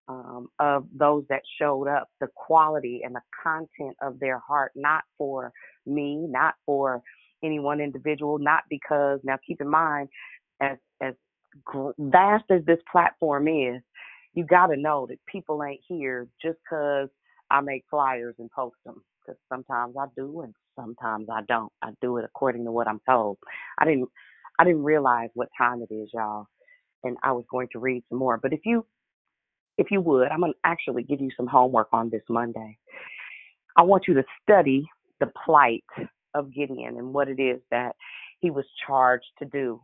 [0.07, 5.03] um, of those that showed up, the quality and the content of their heart, not
[5.17, 5.51] for
[5.85, 7.01] me, not for
[7.43, 10.09] any one individual, not because, now keep in mind,
[10.61, 11.13] as, as
[11.99, 13.81] vast as this platform is,
[14.33, 17.09] you got to know that people ain't here just because
[17.49, 19.03] I make flyers and post them.
[19.25, 21.71] Because sometimes I do and sometimes I don't.
[21.81, 23.37] I do it according to what I'm told.
[23.77, 24.09] I didn't.
[24.59, 26.47] I didn't realize what time it is, y'all,
[27.03, 28.39] and I was going to read some more.
[28.41, 28.85] But if you,
[29.77, 32.77] if you would, I'm gonna actually give you some homework on this Monday.
[33.75, 34.87] I want you to study
[35.19, 35.83] the plight
[36.33, 37.95] of Gideon and what it is that
[38.39, 39.81] he was charged to do.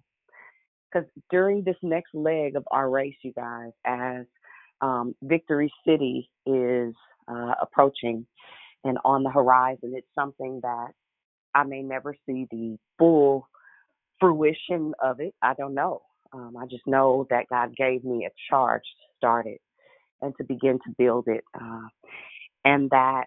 [0.91, 4.25] Because during this next leg of our race, you guys, as
[4.81, 6.93] um, Victory City is
[7.27, 8.25] uh, approaching
[8.83, 9.93] and on the horizon.
[9.95, 10.91] It's something that
[11.55, 13.47] I may never see the full
[14.19, 15.33] fruition of it.
[15.41, 16.01] I don't know.
[16.33, 19.61] Um, I just know that God gave me a charge to start it
[20.21, 21.43] and to begin to build it.
[21.59, 21.87] Uh,
[22.65, 23.25] and that,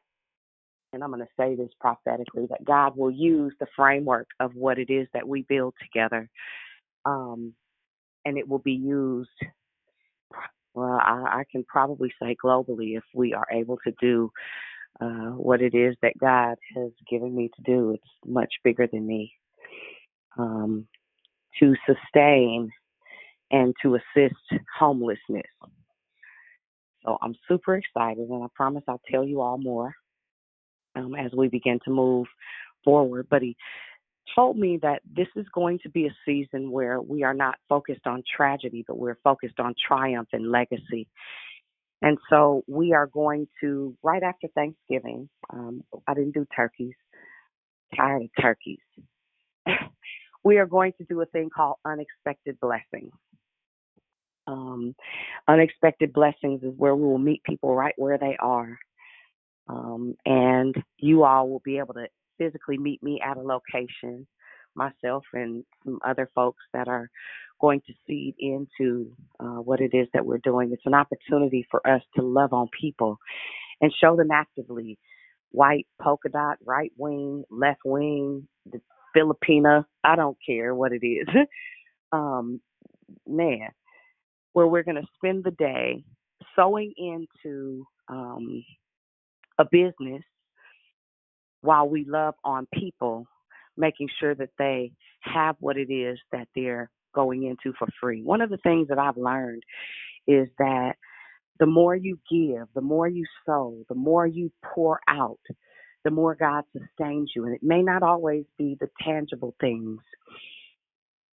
[0.92, 4.78] and I'm going to say this prophetically, that God will use the framework of what
[4.78, 6.28] it is that we build together.
[7.04, 7.54] Um,
[8.24, 9.28] and it will be used
[10.76, 14.30] well, I, I can probably say globally if we are able to do
[15.00, 17.92] uh, what it is that God has given me to do.
[17.92, 19.32] It's much bigger than me.
[20.38, 20.86] Um,
[21.60, 22.70] to sustain
[23.50, 24.34] and to assist
[24.78, 25.46] homelessness.
[27.04, 29.94] So I'm super excited, and I promise I'll tell you all more
[30.96, 32.26] um, as we begin to move
[32.84, 33.28] forward.
[33.30, 33.56] But he
[34.34, 38.06] told me that this is going to be a season where we are not focused
[38.06, 41.08] on tragedy, but we're focused on triumph and legacy.
[42.02, 46.94] And so we are going to, right after Thanksgiving, um, I didn't do turkeys,
[47.96, 48.80] tired of turkeys.
[50.44, 53.12] we are going to do a thing called unexpected blessings.
[54.46, 54.94] Um,
[55.48, 58.78] unexpected blessings is where we will meet people right where they are.
[59.68, 62.06] Um, and you all will be able to
[62.38, 64.26] physically meet me at a location,
[64.76, 67.10] myself and some other folks that are
[67.60, 70.70] going to seed into uh, what it is that we're doing.
[70.72, 73.18] It's an opportunity for us to love on people
[73.80, 74.98] and show them actively
[75.50, 78.80] white, polka dot, right wing, left wing, the
[79.16, 81.26] Filipina, I don't care what it is.
[82.12, 82.60] um,
[83.26, 83.68] man,
[84.52, 86.04] where we're going to spend the day
[86.54, 88.64] sewing into um,
[89.58, 90.22] a business
[91.62, 93.26] while we love on people,
[93.76, 98.22] making sure that they have what it is that they're going into for free.
[98.22, 99.64] One of the things that I've learned
[100.28, 100.92] is that
[101.58, 105.40] the more you give, the more you sow, the more you pour out,
[106.04, 107.46] the more God sustains you.
[107.46, 109.98] And it may not always be the tangible things.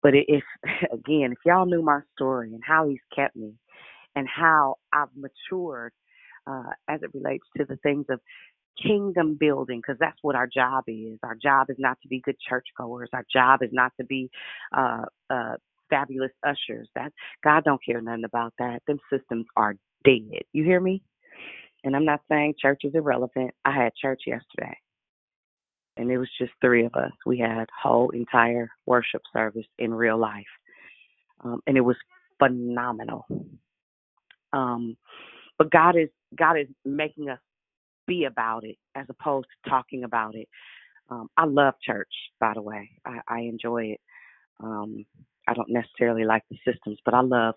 [0.02, 0.44] But if,
[0.92, 3.54] again, if y'all knew my story and how He's kept me
[4.14, 5.92] and how I've matured
[6.46, 8.20] uh, as it relates to the things of
[8.82, 11.18] kingdom building because that's what our job is.
[11.22, 13.10] Our job is not to be good churchgoers.
[13.12, 14.30] Our job is not to be
[14.76, 15.54] uh, uh,
[15.90, 16.88] fabulous ushers.
[16.94, 17.12] That
[17.44, 18.82] God don't care nothing about that.
[18.86, 20.42] Them systems are dead.
[20.52, 21.02] You hear me?
[21.84, 23.52] And I'm not saying church is irrelevant.
[23.64, 24.76] I had church yesterday,
[25.96, 27.12] and it was just three of us.
[27.24, 30.44] We had whole entire worship service in real life,
[31.42, 31.96] um, and it was
[32.38, 33.26] phenomenal.
[34.52, 34.96] Um,
[35.58, 37.38] but God is God is making us
[38.06, 40.48] be about it as opposed to talking about it.
[41.10, 42.90] Um, I love church, by the way.
[43.04, 44.00] I, I enjoy it.
[44.62, 45.04] Um,
[45.48, 47.54] I don't necessarily like the systems, but I love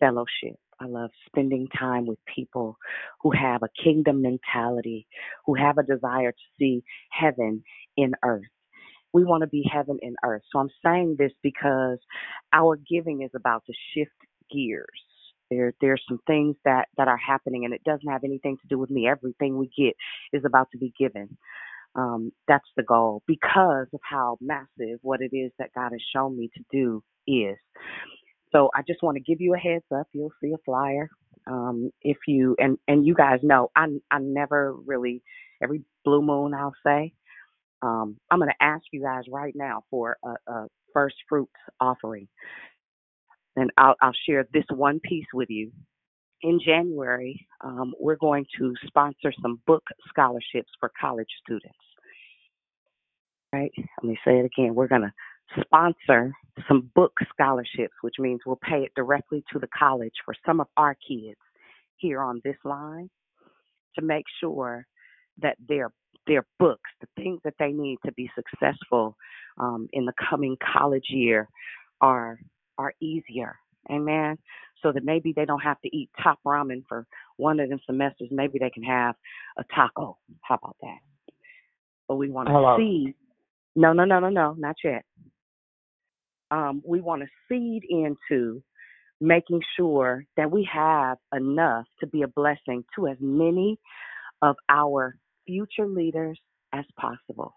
[0.00, 0.56] fellowship.
[0.80, 2.76] I love spending time with people
[3.22, 5.06] who have a kingdom mentality,
[5.46, 7.62] who have a desire to see heaven
[7.96, 8.42] in earth.
[9.12, 10.42] We want to be heaven in earth.
[10.52, 11.98] So I'm saying this because
[12.52, 14.12] our giving is about to shift
[14.52, 14.86] gears.
[15.50, 18.78] There, there's some things that that are happening, and it doesn't have anything to do
[18.78, 19.06] with me.
[19.08, 19.94] Everything we get
[20.32, 21.36] is about to be given.
[21.94, 26.38] Um, that's the goal because of how massive what it is that God has shown
[26.38, 27.56] me to do is.
[28.52, 30.06] So I just want to give you a heads up.
[30.12, 31.08] You'll see a flyer.
[31.46, 35.22] Um, if you and and you guys know, I I never really
[35.62, 37.12] every blue moon I'll say.
[37.82, 42.28] Um, I'm going to ask you guys right now for a, a first fruits offering,
[43.56, 45.72] and I'll I'll share this one piece with you.
[46.42, 51.74] In January, um, we're going to sponsor some book scholarships for college students.
[53.52, 53.72] Right?
[54.02, 54.74] Let me say it again.
[54.74, 55.12] We're going to
[55.60, 56.32] sponsor
[56.68, 60.66] some book scholarships, which means we'll pay it directly to the college for some of
[60.76, 61.38] our kids
[61.96, 63.08] here on this line
[63.98, 64.86] to make sure
[65.40, 65.90] that their
[66.26, 69.16] their books, the things that they need to be successful
[69.58, 71.48] um, in the coming college year,
[72.00, 72.38] are
[72.78, 73.56] are easier.
[73.90, 74.38] Amen.
[74.82, 77.06] So that maybe they don't have to eat top ramen for
[77.36, 78.28] one of them semesters.
[78.30, 79.14] Maybe they can have
[79.56, 80.18] a taco.
[80.42, 80.98] How about that?
[82.08, 83.14] But we want to see.
[83.74, 85.04] No, no, no, no, no, not yet
[86.52, 88.62] um, we want to seed into
[89.20, 93.78] making sure that we have enough to be a blessing to as many
[94.42, 95.16] of our
[95.46, 96.38] future leaders
[96.72, 97.54] as possible.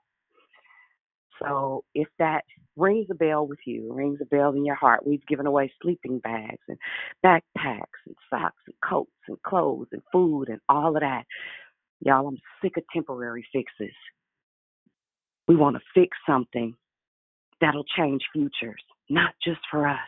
[1.42, 2.44] So if that
[2.78, 6.20] rings a bell with you, rings a bell in your heart, we've given away sleeping
[6.20, 6.78] bags and
[7.26, 11.24] backpacks and socks and coats and clothes and food and all of that.
[12.00, 13.96] Y'all, I'm sick of temporary fixes.
[15.48, 16.76] We want to fix something
[17.62, 20.00] that'll change futures, not just for us,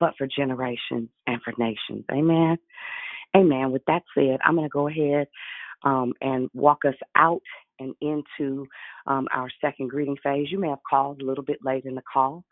[0.00, 2.04] but for generations and for nations.
[2.10, 2.56] Amen.
[3.36, 3.72] Amen.
[3.72, 5.26] With that said, I'm going to go ahead
[5.84, 7.42] um, and walk us out
[7.78, 8.66] and into
[9.06, 10.48] um, our second greeting phase.
[10.50, 12.44] You may have called a little bit late in the call,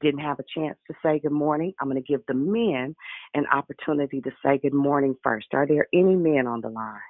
[0.00, 1.72] didn't have a chance to say good morning.
[1.80, 2.94] I'm going to give the men
[3.34, 5.48] an opportunity to say good morning first.
[5.52, 7.00] Are there any men on the line?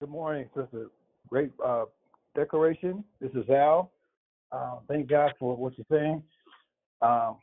[0.00, 0.90] Good morning, sister.
[1.28, 1.84] Great uh,
[2.34, 3.04] decoration.
[3.20, 3.90] This is Al.
[4.52, 6.22] Uh, thank God for what you're saying.
[7.02, 7.36] Um,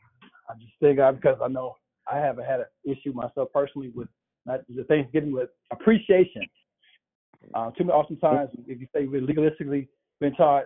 [0.48, 1.74] I just thank God because I know
[2.10, 4.08] I haven't had an issue myself personally with
[4.46, 6.42] not the Thanksgiving with appreciation.
[7.54, 9.88] Uh, too many oftentimes, if you say we're legalistically
[10.20, 10.64] been taught,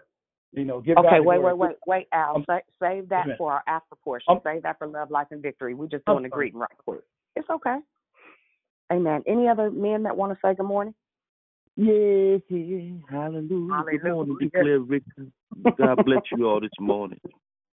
[0.52, 2.36] you know, give Okay, God wait, wait, wait, wait, Al.
[2.36, 4.32] Um, Sa- save that for our after portion.
[4.32, 5.74] Um, Save that for love, life, and victory.
[5.74, 6.47] We're just doing the sorry.
[6.47, 7.01] greeting right quick.
[7.36, 7.78] It's okay.
[8.90, 9.23] Amen.
[9.27, 10.94] Any other men that want to say good morning?
[11.80, 13.98] Yes, yes, hallelujah.
[14.00, 15.30] Good morning, declare victory.
[15.78, 17.20] God bless you all this morning.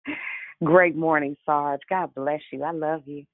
[0.64, 1.82] Great morning, Sarge.
[1.88, 2.64] God bless you.
[2.64, 3.24] I love you.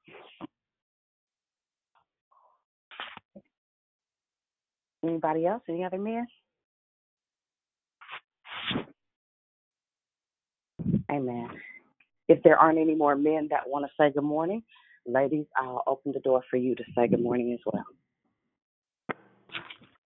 [5.03, 5.62] Anybody else?
[5.70, 6.27] Any other men?
[11.11, 11.49] Amen.
[12.28, 14.62] If there aren't any more men that want to say good morning,
[15.07, 17.86] ladies, I'll open the door for you to say good morning as well.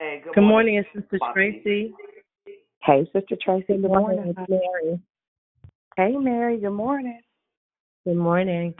[0.02, 1.94] Hey, Good morning, it's Sister Tracy.
[2.82, 3.64] Hey, Sister Tracy.
[3.68, 4.34] Good morning.
[4.36, 5.00] It's Mary.
[5.96, 6.58] Hey, Mary.
[6.58, 7.20] Good morning.
[8.04, 8.74] Good morning.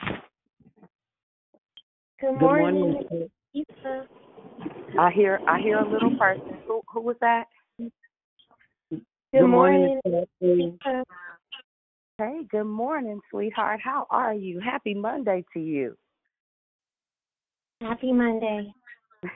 [2.20, 3.04] Good morning.
[3.54, 4.08] Lisa.
[4.98, 6.58] I hear I hear a little person.
[6.66, 7.44] Who who was that?
[7.78, 10.00] Good morning,
[10.40, 11.04] Lisa.
[12.18, 13.78] Hey, good morning, sweetheart.
[13.80, 14.58] How are you?
[14.58, 15.94] Happy Monday to you.
[17.80, 18.74] Happy Monday.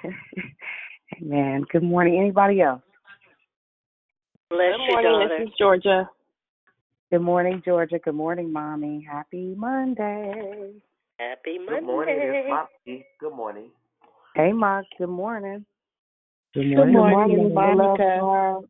[1.15, 1.65] Amen.
[1.71, 2.19] Good morning.
[2.19, 2.83] Anybody else?
[4.51, 5.29] Bless Good morning, daughter.
[5.39, 6.09] this is Georgia.
[7.11, 7.99] Good morning, Georgia.
[7.99, 9.07] Good morning, Mommy.
[9.09, 10.73] Happy Monday.
[11.19, 11.81] Happy Monday.
[11.81, 12.17] Good morning,
[12.87, 13.71] it's Good morning.
[14.35, 14.87] Hey, Mark.
[14.99, 15.65] Good morning.
[16.55, 18.19] Good morning, morning, beloved Monica.
[18.21, 18.65] Barb.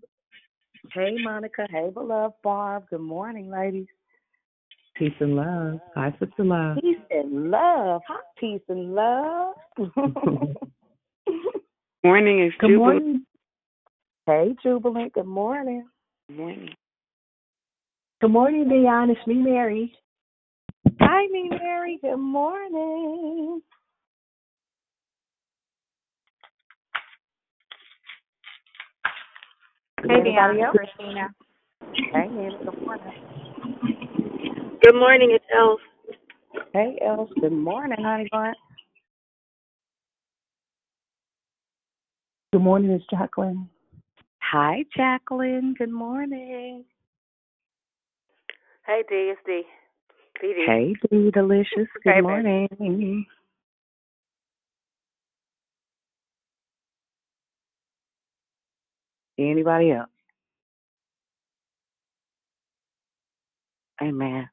[0.93, 1.67] Hey, Monica.
[1.71, 2.85] Hey, beloved Barb.
[2.91, 3.87] Good morning, ladies.
[4.97, 5.79] Peace and love.
[5.95, 6.79] Hi, Sister Love.
[6.81, 8.01] Peace and love.
[8.09, 9.55] Hi, peace and love.
[12.07, 12.78] Morning is Good Jubilee.
[12.78, 13.27] morning.
[14.28, 15.12] Hey, Jubilant.
[15.12, 15.89] Good morning.
[16.28, 16.69] Good morning.
[18.20, 19.11] Good morning, Dion.
[19.11, 19.93] It's me, Mary.
[21.01, 21.99] Hi, me, Mary.
[22.01, 23.61] Good morning.
[30.07, 30.65] Hey, Anybody Deanna.
[30.65, 30.77] else?
[30.77, 31.35] Christina.
[32.12, 32.59] Hey, Nina.
[32.65, 33.15] Good morning.
[34.81, 35.81] Good morning, it's Elf.
[36.73, 37.31] Hey, Els.
[37.41, 38.55] Good morning, honey bun.
[42.57, 43.69] Good morning, it's Jacqueline.
[44.39, 45.74] Hi, Jacqueline.
[45.77, 46.87] Good morning.
[48.87, 49.62] Hey, D, it's D.
[50.43, 50.65] PD.
[50.65, 51.69] Hey, D Delicious.
[51.77, 52.23] Good Hey, baby.
[52.23, 53.27] morning.
[59.39, 60.09] Anybody else?
[64.01, 64.49] Amen.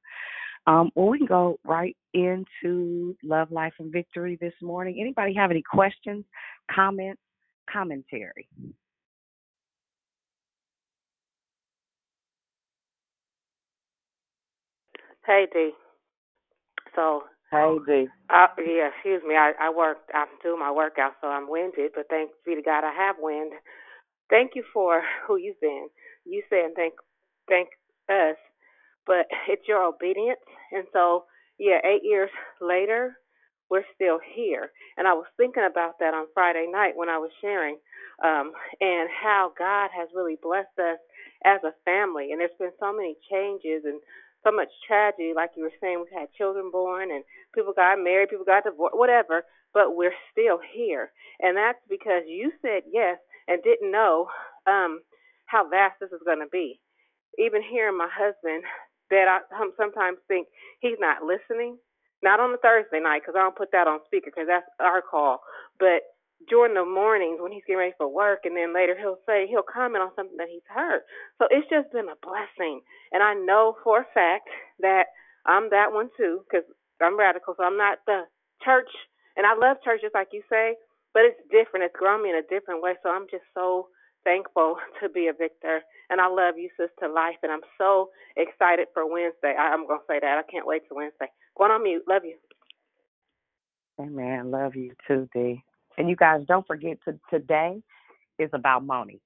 [0.68, 4.98] Um, well, we can go right into love, life, and victory this morning.
[5.00, 6.26] Anybody have any questions,
[6.70, 7.22] comments,
[7.72, 8.50] commentary?
[15.26, 15.72] Hey, D.
[16.96, 18.08] So, Hey, D.
[18.30, 19.36] uh, yeah, excuse me.
[19.36, 22.84] I, I worked, I'm doing my workout, so I'm winded, but thanks be to God
[22.86, 23.54] I have wind.
[24.30, 25.88] Thank you for who you've been.
[26.26, 26.96] You saying thank,
[27.50, 27.70] thank
[28.10, 28.38] us,
[29.08, 30.40] but it's your obedience.
[30.72, 31.26] And so,
[31.60, 32.32] yeah, eight years
[32.62, 33.18] later,
[33.74, 34.70] we're still here.
[34.98, 37.82] And I was thinking about that on Friday night when I was sharing,
[38.24, 41.02] um, and how God has really blessed us
[41.44, 42.30] as a family.
[42.30, 43.98] And there's been so many changes and
[44.46, 46.06] so much tragedy, like you were saying.
[46.06, 47.24] We've had children born, and
[47.56, 49.42] people got married, people got divorced, whatever.
[49.74, 51.10] But we're still here,
[51.42, 53.18] and that's because you said yes
[53.48, 54.28] and didn't know
[54.68, 55.02] um,
[55.48, 56.80] how vast this is going to be.
[57.42, 58.62] Even hearing my husband,
[59.10, 59.40] that I
[59.78, 60.48] sometimes think
[60.80, 61.78] he's not listening.
[62.24, 65.04] Not on the Thursday night because I don't put that on speaker because that's our
[65.04, 65.42] call.
[65.80, 66.04] But
[66.50, 69.68] during the mornings when he's getting ready for work, and then later he'll say he'll
[69.68, 71.04] comment on something that he's heard.
[71.40, 72.82] So it's just been a blessing,
[73.14, 74.50] and I know for a fact
[74.82, 75.14] that
[75.46, 76.66] I'm that one too because
[77.04, 77.56] I'm radical.
[77.58, 78.24] So I'm not the
[78.66, 78.90] church,
[79.38, 80.76] and I love church just like you say,
[81.14, 81.86] but it's different.
[81.86, 82.96] It's grown me in a different way.
[83.04, 83.90] So I'm just so
[84.26, 88.88] thankful to be a victor, and I love you, sister life, and I'm so excited
[88.94, 89.56] for Wednesday.
[89.60, 90.40] I, I'm gonna say that.
[90.42, 91.30] I can't wait to Wednesday.
[91.58, 92.04] Going on mute.
[92.08, 92.36] Love you.
[94.00, 94.52] Amen.
[94.52, 95.64] Love you too, D.
[95.98, 97.82] And you guys don't forget to today
[98.40, 99.22] is about Moni.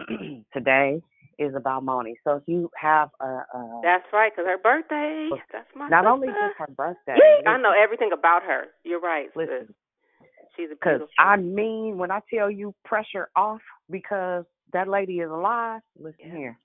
[0.52, 1.00] today
[1.38, 2.16] is about Moni.
[2.24, 3.24] So if you have a,
[3.54, 5.28] a That's right, 'cause her birthday.
[5.52, 6.10] That's my not sister.
[6.12, 8.64] only just her birthday, I know everything about her.
[8.84, 9.28] You're right.
[9.28, 9.48] sis.
[9.48, 9.74] Listen.
[10.56, 11.02] She's a because.
[11.18, 15.80] I mean when I tell you pressure off because that lady is alive.
[15.98, 16.58] Listen here,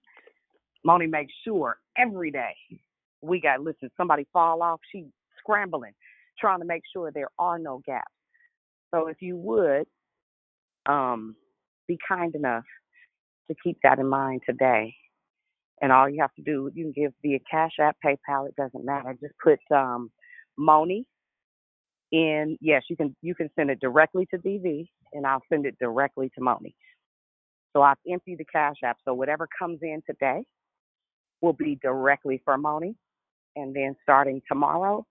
[0.84, 2.56] Moni makes sure every day
[3.26, 3.90] we got listen.
[3.98, 5.06] Somebody fall off, she
[5.40, 5.94] scrambling,
[6.40, 8.06] trying to make sure there are no gaps.
[8.94, 9.86] So if you would,
[10.86, 11.36] um,
[11.88, 12.64] be kind enough
[13.50, 14.94] to keep that in mind today.
[15.82, 18.86] And all you have to do, you can give via Cash App, PayPal, it doesn't
[18.86, 19.16] matter.
[19.20, 20.10] Just put um,
[20.58, 21.06] Moni
[22.12, 22.58] in.
[22.62, 23.16] Yes, you can.
[23.22, 26.76] You can send it directly to DV, and I'll send it directly to Moni.
[27.74, 28.98] So I've emptied the Cash App.
[29.04, 30.44] So whatever comes in today
[31.42, 32.96] will be directly for Moni.
[33.56, 35.06] And then starting tomorrow,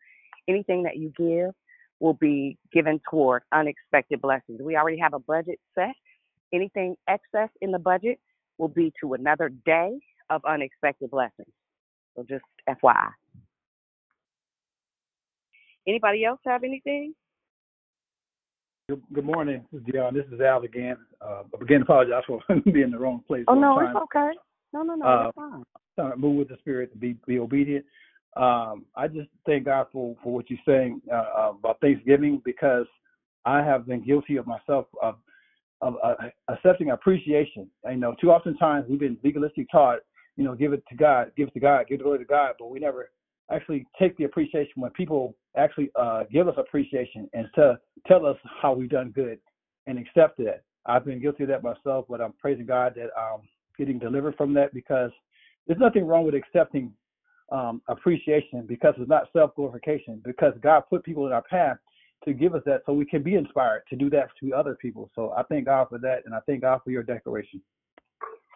[0.48, 1.54] anything that you give
[2.00, 4.60] will be given toward unexpected blessings.
[4.60, 5.94] We already have a budget set.
[6.52, 8.18] Anything excess in the budget
[8.58, 9.98] will be to another day
[10.30, 11.48] of unexpected blessings.
[12.16, 13.10] So just FYI.
[15.86, 17.14] Anybody else have anything?
[18.88, 20.14] Good, good morning, this is Dion.
[20.14, 20.96] This is Al again.
[21.20, 23.44] Uh, again, apologize for being in the wrong place.
[23.48, 24.30] Oh no, it's okay.
[24.72, 25.62] No, no, no, Uh, it's fine.
[25.94, 27.84] trying to move with the spirit and be be obedient.
[28.36, 32.86] Um, I just thank God for for what you're saying uh, uh, about Thanksgiving because
[33.44, 35.16] I have been guilty of myself of
[35.80, 36.14] of uh,
[36.48, 37.68] accepting appreciation.
[37.88, 40.00] You know too often times we've been legalistic taught,
[40.36, 42.54] you know, give it to God, give it to God, give the glory to God,
[42.58, 43.10] but we never
[43.52, 48.36] actually take the appreciation when people actually uh, give us appreciation and to tell us
[48.60, 49.38] how we've done good
[49.86, 50.62] and accept that.
[50.86, 53.40] I've been guilty of that myself, but I'm praising God that I'm
[53.78, 55.10] getting delivered from that because
[55.66, 56.92] there's nothing wrong with accepting
[57.50, 61.76] um, appreciation because it's not self glorification, because God put people in our path
[62.24, 65.10] to give us that so we can be inspired to do that to other people.
[65.14, 67.60] So I thank God for that, and I thank God for your declaration.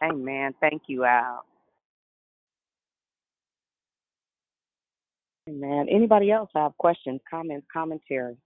[0.02, 0.54] Amen.
[0.60, 1.44] Thank you, Al.
[5.48, 5.86] Amen.
[5.90, 8.36] Anybody else have questions, comments, commentary?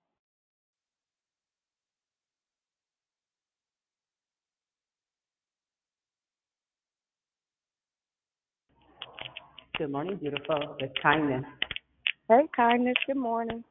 [9.83, 10.77] Good morning, beautiful.
[10.79, 11.43] It's kindness.
[12.29, 12.95] Hey, kindness.
[13.05, 13.65] Good morning.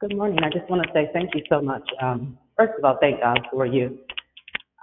[0.00, 0.38] Good morning.
[0.44, 1.82] I just want to say thank you so much.
[2.00, 3.98] Um, first of all, thank God for you.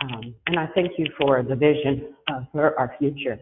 [0.03, 3.39] Um, and I thank you for the vision uh, for our future.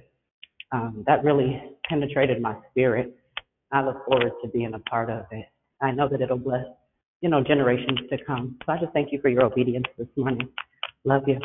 [0.72, 1.60] Um, that really
[1.90, 3.18] penetrated my spirit.
[3.72, 5.48] I look forward to being a part of it.
[5.82, 6.66] I know that it'll bless,
[7.22, 8.60] you know, generations to come.
[8.64, 10.48] So I just thank you for your obedience this morning.
[11.04, 11.40] Love you.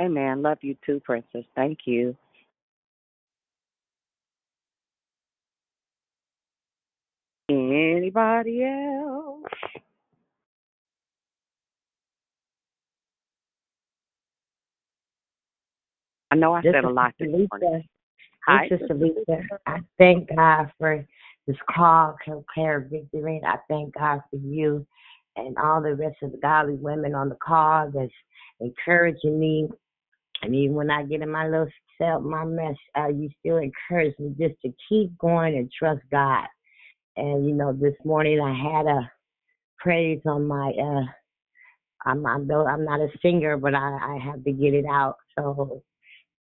[0.00, 0.42] Amen.
[0.42, 1.44] Love you too, Princess.
[1.56, 2.16] Thank you.
[7.48, 9.44] Anybody else?
[16.30, 17.48] I know I This said a lot this morning.
[17.72, 17.82] Lisa.
[18.46, 19.42] Hi, This Sister Lisa.
[19.66, 21.04] I thank God for
[21.46, 23.38] this call, Declare Victory.
[23.38, 24.86] and I thank God for you
[25.36, 28.12] and all the rest of the godly women on the call that's
[28.60, 29.68] encouraging me.
[30.42, 34.18] And even when I get in my little self, my mess, uh, you still encourage
[34.18, 36.46] me just to keep going and trust God.
[37.18, 39.10] And you know, this morning I had a
[39.78, 41.04] praise on my uh
[42.06, 45.16] I'm I'm though I'm not a singer, but I I have to get it out.
[45.38, 45.82] So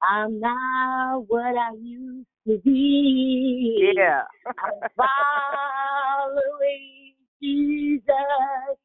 [0.03, 3.93] I'm not what I used to be.
[3.97, 4.23] Yeah.
[4.47, 8.79] I'm following Jesus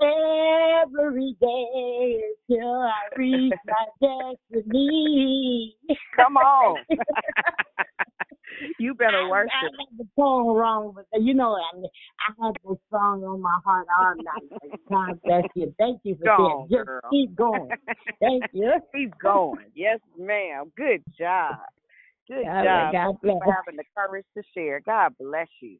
[0.00, 3.86] every day until I reach my
[4.52, 5.76] destiny.
[6.16, 6.84] Come on.
[8.78, 9.50] you better I, worship.
[9.54, 11.86] I got the song wrong, but you know, I, mean,
[12.28, 14.50] I had this song on my heart all night.
[14.90, 15.74] God bless you.
[15.78, 16.68] Thank you for saying.
[16.70, 17.00] Just girl.
[17.10, 17.70] keep going.
[18.20, 18.72] Thank you.
[18.94, 19.66] Keep going.
[19.74, 20.72] Yes, ma'am.
[20.76, 21.56] Good job.
[22.28, 22.64] Good All job.
[22.64, 24.80] right, God you for having the courage to share.
[24.80, 25.78] God bless you.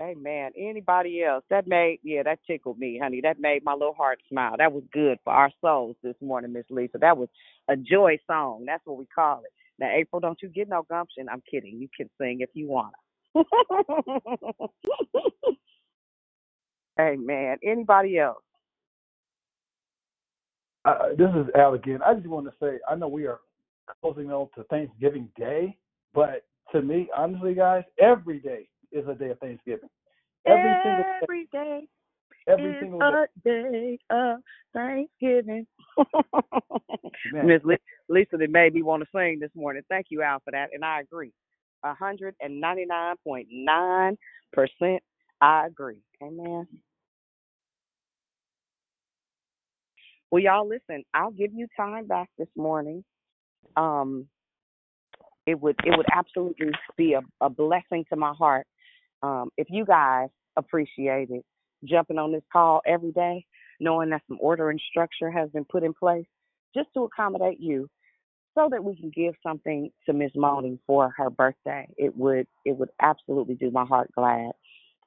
[0.00, 0.50] Amen.
[0.58, 1.44] Anybody else?
[1.50, 3.20] That made yeah, that tickled me, honey.
[3.22, 4.56] That made my little heart smile.
[4.58, 6.98] That was good for our souls this morning, Miss Lisa.
[6.98, 7.28] That was
[7.68, 8.64] a joy song.
[8.66, 9.52] That's what we call it.
[9.78, 11.28] Now, April, don't you get no gumption.
[11.30, 11.78] I'm kidding.
[11.78, 12.94] You can sing if you want.
[13.36, 13.44] To.
[17.00, 17.56] Amen.
[17.64, 18.42] Anybody else?
[20.84, 22.00] Uh, this is Al again.
[22.04, 23.40] I just want to say, I know we are
[24.02, 25.76] closing on to Thanksgiving Day,
[26.12, 29.88] but to me, honestly, guys, every day is a day of Thanksgiving.
[30.46, 31.88] Every single day, Every day
[32.48, 33.06] every is single day.
[33.06, 34.38] a day of
[34.72, 35.66] Thanksgiving.
[37.32, 37.62] Miss
[38.08, 39.82] Lisa, that made me want to sing this morning.
[39.88, 41.32] Thank you, Al, for that, and I agree.
[41.84, 44.16] A hundred and ninety nine point nine
[44.52, 45.02] percent.
[45.40, 45.98] I agree.
[46.22, 46.66] Amen.
[50.30, 51.04] Well, y'all, listen.
[51.12, 53.04] I'll give you time back this morning.
[53.76, 54.26] Um,
[55.46, 58.66] it would it would absolutely be a, a blessing to my heart
[59.24, 61.40] um, if you guys appreciated
[61.84, 63.44] jumping on this call every day,
[63.80, 66.26] knowing that some order and structure has been put in place
[66.76, 67.88] just to accommodate you,
[68.54, 71.88] so that we can give something to Miss Moni for her birthday.
[71.96, 74.52] It would it would absolutely do my heart glad.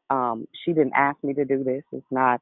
[0.09, 1.83] Um, she didn't ask me to do this.
[1.91, 2.41] It's not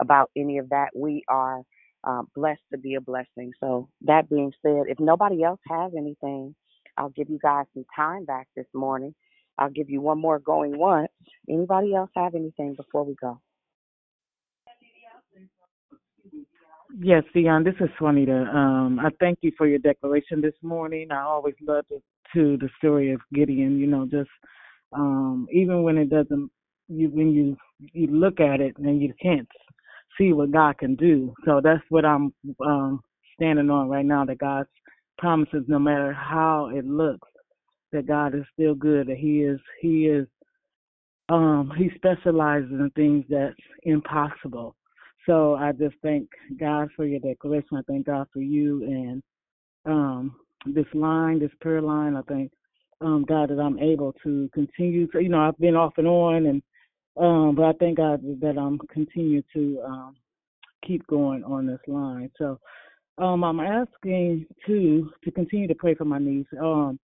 [0.00, 0.88] about any of that.
[0.94, 1.62] We are
[2.04, 3.52] uh, blessed to be a blessing.
[3.60, 6.54] So that being said, if nobody else has anything,
[6.98, 9.14] I'll give you guys some time back this morning.
[9.58, 11.08] I'll give you one more going once.
[11.48, 13.40] Anybody else have anything before we go?
[16.98, 18.44] Yes, Dion, this is Juanita.
[18.54, 21.10] Um, I thank you for your declaration this morning.
[21.10, 22.00] I always love to,
[22.34, 24.30] to the story of Gideon, you know, just
[24.92, 26.50] um, even when it doesn't,
[26.88, 29.48] you when you you look at it and you can't
[30.18, 31.34] see what God can do.
[31.44, 32.32] So that's what I'm
[32.64, 33.00] um,
[33.34, 34.24] standing on right now.
[34.24, 34.68] That God's
[35.18, 37.28] promises, no matter how it looks,
[37.94, 39.08] that God is still good.
[39.08, 40.26] That He is He is
[41.28, 43.54] um, He specializes in things that's
[43.84, 44.76] impossible.
[45.26, 46.28] So I just thank
[46.60, 47.78] God for your declaration.
[47.78, 49.22] I thank God for you and
[49.86, 52.16] um, this line, this prayer line.
[52.16, 52.50] I thank
[53.00, 55.06] um, God that I'm able to continue.
[55.08, 56.62] To, you know, I've been off and on, and
[57.16, 60.16] um, but I thank God that I'm continue to um,
[60.86, 62.30] keep going on this line.
[62.38, 62.58] So
[63.18, 66.46] um, I'm asking to to continue to pray for my niece.
[66.60, 66.98] Um,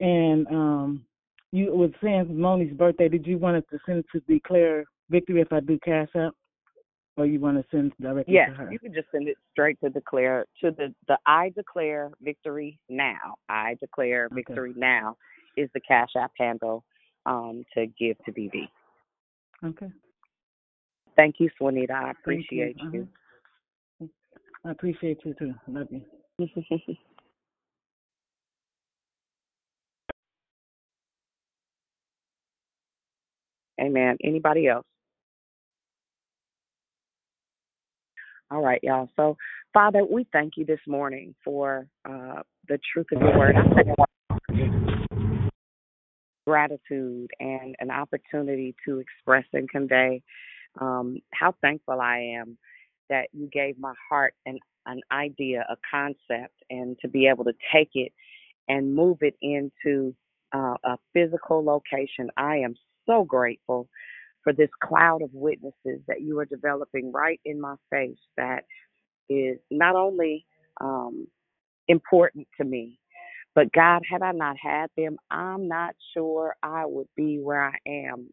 [0.00, 1.04] and um,
[1.52, 3.08] you was saying Moni's birthday.
[3.08, 6.34] Did you want us to send it to declare victory if I do Cash App?
[7.16, 8.72] or you want to send directly yes, to her?
[8.72, 13.36] you can just send it straight to declare to the the I declare victory now.
[13.48, 14.80] I declare victory okay.
[14.80, 15.16] now
[15.56, 16.84] is the Cash App handle
[17.24, 18.68] um, to give to DV.
[19.64, 19.90] Okay.
[21.16, 21.94] Thank you, Juanita.
[21.94, 22.90] I Thank appreciate you.
[22.92, 23.08] you.
[24.02, 24.68] Uh-huh.
[24.68, 25.54] I appreciate you too.
[25.68, 26.02] Love you.
[33.80, 34.16] Amen.
[34.22, 34.86] Anybody else?
[38.50, 39.08] All right, y'all.
[39.16, 39.36] So,
[39.74, 43.56] Father, we thank you this morning for uh, the truth of your word.
[46.46, 50.22] Gratitude and an opportunity to express and convey
[50.80, 52.56] um, how thankful I am
[53.08, 57.52] that you gave my heart an an idea, a concept, and to be able to
[57.74, 58.12] take it
[58.68, 60.14] and move it into
[60.54, 62.30] uh, a physical location.
[62.36, 62.76] I am
[63.06, 63.88] so grateful
[64.44, 68.64] for this cloud of witnesses that you are developing right in my face that
[69.28, 70.46] is not only
[70.80, 71.26] um,
[71.88, 72.98] important to me,
[73.54, 77.76] but God, had I not had them, I'm not sure I would be where I
[77.88, 78.28] am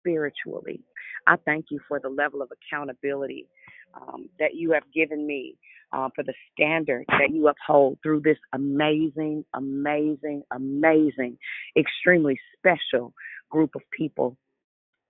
[0.00, 0.80] spiritually.
[1.26, 3.46] I thank you for the level of accountability
[3.94, 5.56] um, that you have given me,
[5.92, 11.36] uh, for the standard that you uphold through this amazing, amazing, amazing,
[11.76, 13.12] extremely special
[13.50, 14.36] group of people.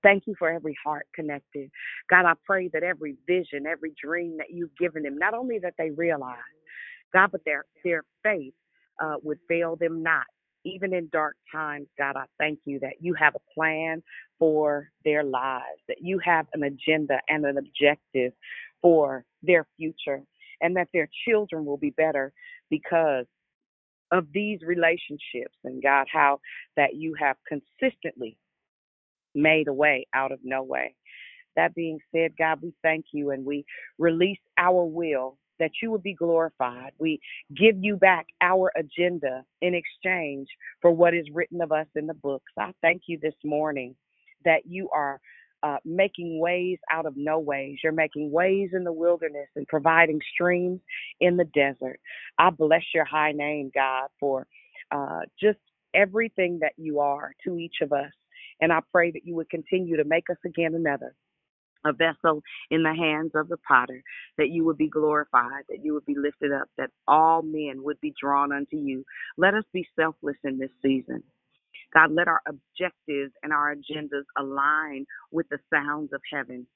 [0.03, 1.71] Thank you for every heart connected.
[2.09, 5.75] God, I pray that every vision, every dream that you've given them, not only that
[5.77, 6.37] they realize,
[7.13, 8.55] God, but their their faith
[9.03, 10.27] uh, would fail them not.
[10.65, 14.03] Even in dark times, God, I thank you that you have a plan
[14.39, 18.33] for their lives, that you have an agenda and an objective
[18.83, 20.21] for their future,
[20.61, 22.33] and that their children will be better
[22.71, 23.25] because
[24.13, 25.57] of these relationships.
[25.65, 26.41] And God, how
[26.77, 28.37] that you have consistently
[29.35, 30.95] made a way out of no way.
[31.57, 33.65] That being said, God, we thank you and we
[33.99, 36.93] release our will that you would be glorified.
[36.99, 37.21] We
[37.57, 40.49] give you back our agenda in exchange
[40.81, 42.53] for what is written of us in the books.
[42.59, 43.97] I thank you this morning
[44.45, 45.21] that you are
[45.63, 47.79] uh, making ways out of no ways.
[47.83, 50.81] You're making ways in the wilderness and providing streams
[51.21, 52.01] in the desert.
[52.39, 54.47] I bless your high name, God, for
[54.91, 55.59] uh, just
[55.95, 58.13] everything that you are to each of us.
[58.61, 61.15] And I pray that you would continue to make us again another
[61.85, 64.03] a vessel in the hands of the potter,
[64.37, 68.01] that you would be glorified, that you would be lifted up, that all men would
[68.01, 69.05] be drawn unto you.
[69.37, 71.23] Let us be selfless in this season.
[71.95, 76.67] God, let our objectives and our agendas align with the sounds of heaven,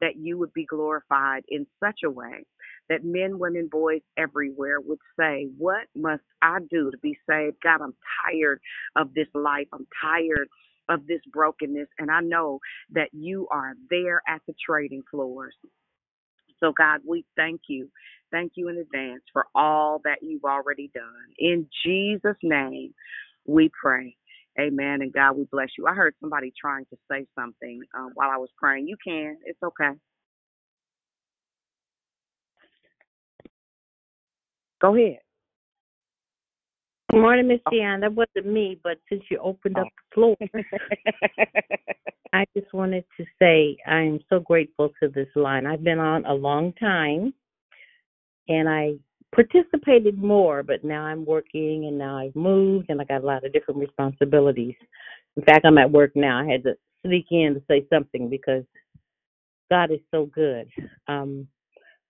[0.00, 2.44] that you would be glorified in such a way
[2.88, 7.56] that men, women, boys everywhere would say, What must I do to be saved?
[7.62, 7.94] God, I'm
[8.26, 8.60] tired
[8.96, 9.68] of this life.
[9.72, 10.48] I'm tired
[10.88, 11.88] of this brokenness.
[11.98, 12.60] And I know
[12.92, 15.54] that you are there at the trading floors.
[16.60, 17.90] So, God, we thank you.
[18.32, 21.04] Thank you in advance for all that you've already done.
[21.38, 22.94] In Jesus' name,
[23.46, 24.16] we pray.
[24.58, 25.02] Amen.
[25.02, 25.86] And God, we bless you.
[25.86, 28.88] I heard somebody trying to say something um, while I was praying.
[28.88, 29.36] You can.
[29.44, 29.90] It's okay.
[34.80, 35.18] Go ahead.
[37.10, 38.00] Good morning, Miss Dion.
[38.00, 40.36] That wasn't me, but since you opened up the floor,
[42.32, 45.66] I just wanted to say I am so grateful to this line.
[45.66, 47.34] I've been on a long time,
[48.48, 48.94] and I
[49.34, 53.44] participated more, but now I'm working, and now I've moved, and I got a lot
[53.44, 54.74] of different responsibilities.
[55.36, 56.40] In fact, I'm at work now.
[56.40, 56.74] I had to
[57.04, 58.64] sneak in to say something because
[59.70, 60.68] God is so good.
[61.06, 61.46] Um,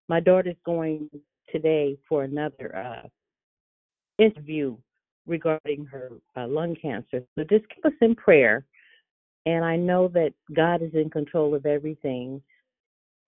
[0.09, 1.11] my daughter's going
[1.53, 3.09] today for another uh,
[4.19, 4.77] interview
[5.27, 7.23] regarding her uh, lung cancer.
[7.37, 8.65] So just keep us in prayer.
[9.47, 12.43] And I know that God is in control of everything.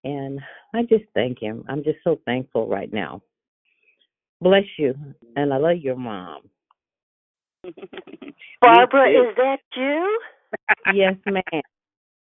[0.03, 0.39] And
[0.75, 1.63] I just thank Him.
[1.69, 3.21] I'm just so thankful right now.
[4.43, 4.93] Bless you.
[5.37, 6.41] And I love your mom.
[8.61, 10.19] Barbara, is that you?
[10.93, 11.43] Yes, ma'am.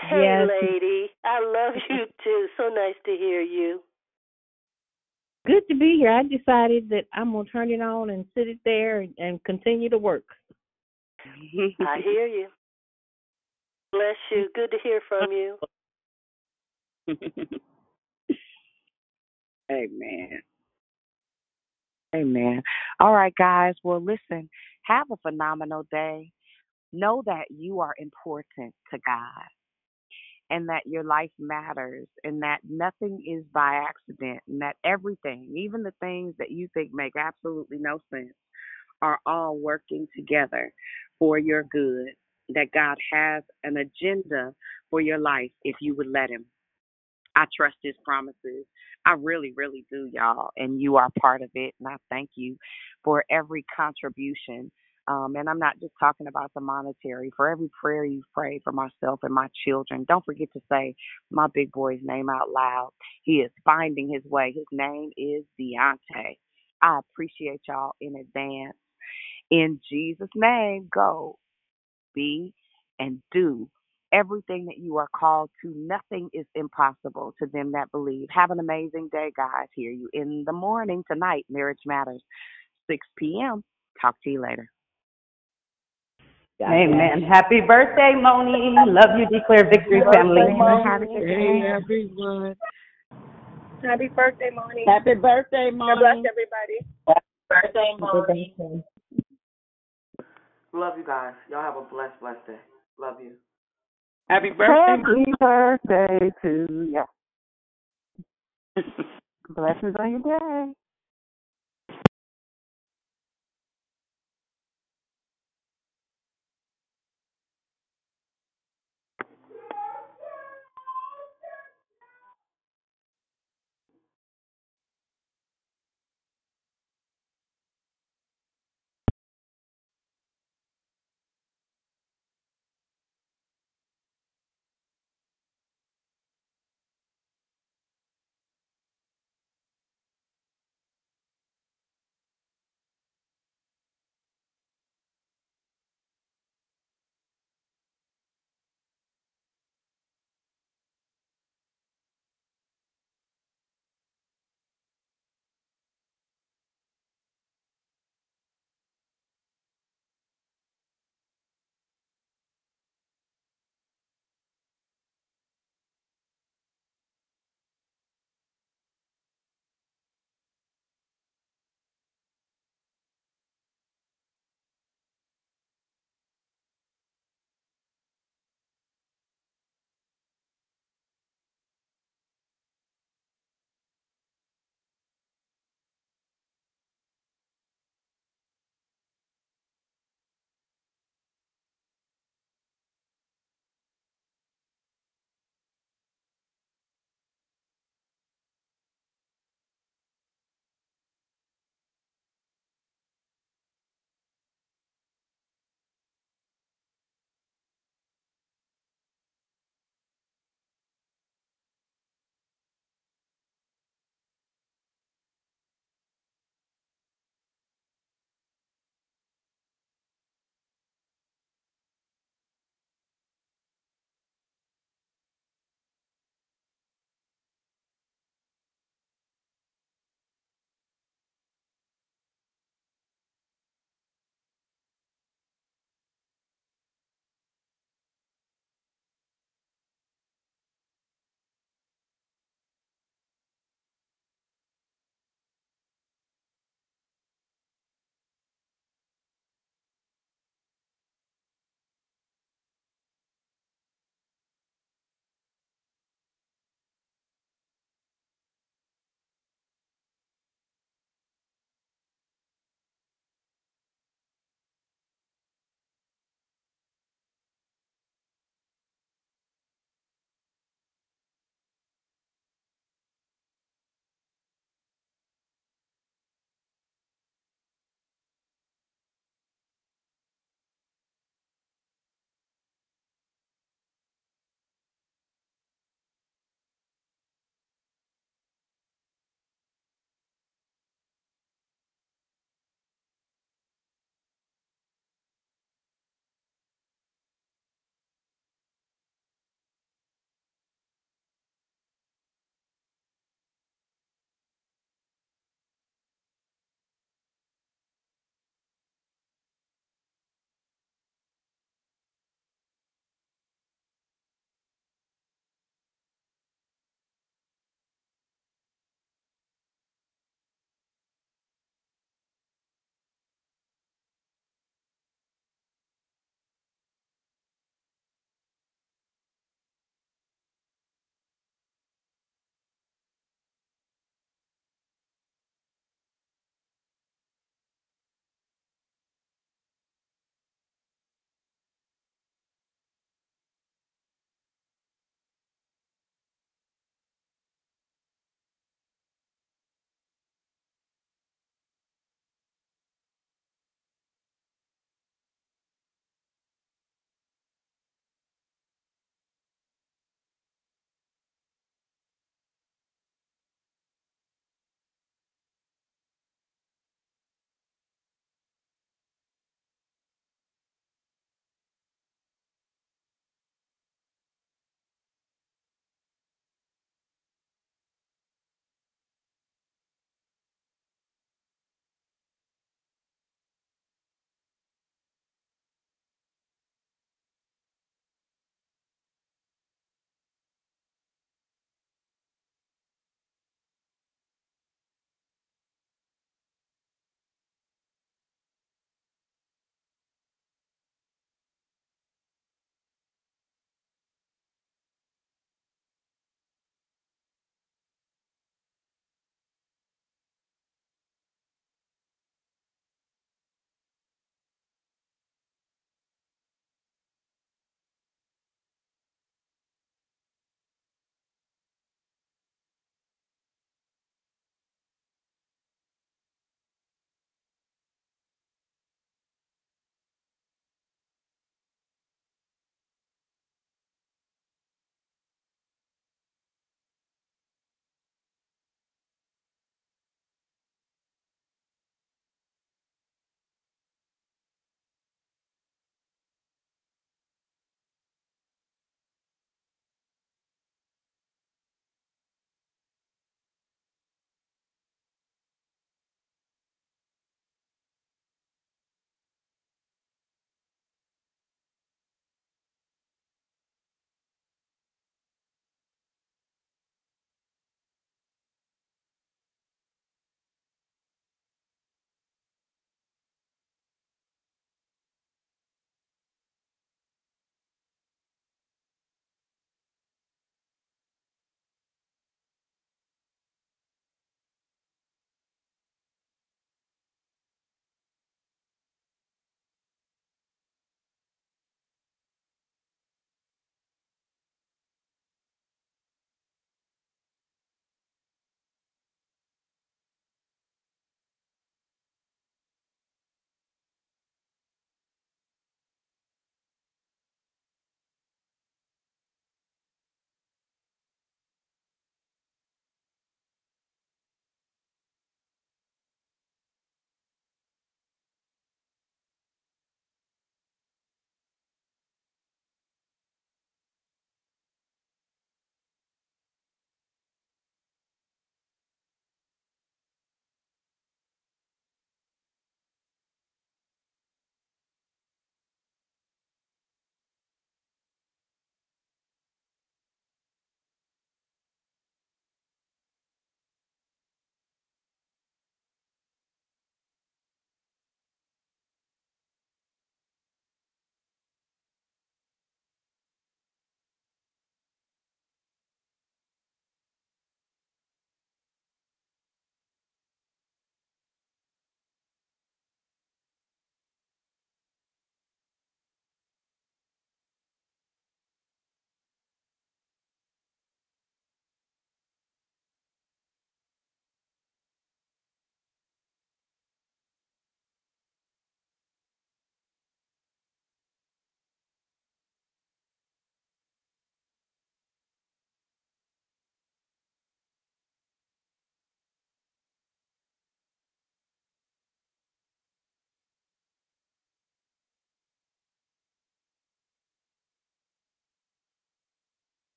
[0.00, 0.48] Hey, Yes.
[0.48, 1.10] lady.
[1.24, 2.46] I love you too.
[2.56, 3.80] So nice to hear you.
[5.44, 6.12] Good to be here.
[6.12, 9.42] I decided that I'm going to turn it on and sit it there and, and
[9.42, 10.24] continue to work.
[11.80, 12.46] I hear you.
[13.90, 14.48] Bless you.
[14.54, 15.58] Good to hear from you.
[19.70, 20.40] Amen.
[22.14, 22.62] Amen.
[23.00, 23.74] All right, guys.
[23.82, 24.48] Well, listen,
[24.84, 26.30] have a phenomenal day.
[26.92, 29.44] Know that you are important to God
[30.50, 35.82] and that your life matters and that nothing is by accident and that everything, even
[35.82, 38.32] the things that you think make absolutely no sense,
[39.02, 40.72] are all working together
[41.18, 42.08] for your good.
[42.54, 44.54] That God has an agenda
[44.88, 46.46] for your life if you would let Him.
[47.38, 48.66] I trust his promises.
[49.06, 50.50] I really, really do, y'all.
[50.58, 51.74] And you are part of it.
[51.80, 52.58] And I thank you
[53.04, 54.72] for every contribution.
[55.08, 58.72] Um, and I'm not just talking about the monetary, for every prayer you pray for
[58.72, 60.04] myself and my children.
[60.08, 60.96] Don't forget to say
[61.30, 62.90] my big boy's name out loud.
[63.22, 64.52] He is finding his way.
[64.54, 66.36] His name is Deontay.
[66.82, 68.76] I appreciate y'all in advance.
[69.50, 71.38] In Jesus' name, go,
[72.14, 72.54] be,
[72.98, 73.70] and do
[74.12, 75.72] everything that you are called to.
[75.76, 78.28] Nothing is impossible to them that believe.
[78.30, 79.66] Have an amazing day, guys.
[79.74, 81.46] Hear you in the morning tonight.
[81.48, 82.22] Marriage Matters,
[82.90, 83.62] 6 p.m.
[84.00, 84.68] Talk to you later.
[86.60, 87.22] Amen.
[87.22, 88.74] Happy birthday, Moni.
[88.90, 90.42] Love you, Declare Victory family.
[91.20, 92.54] Hey, everyone.
[93.84, 94.84] Happy birthday, Moni.
[94.86, 96.24] Happy birthday, God bless Moni.
[96.28, 96.78] everybody.
[97.48, 98.54] Birthday, Moni.
[100.72, 101.34] Love you guys.
[101.48, 102.58] Y'all have a blessed, blessed day.
[102.98, 103.32] Love you.
[104.28, 105.02] Happy birthday.
[105.02, 107.04] Happy birthday to ya.
[109.48, 110.72] Blessings on your day.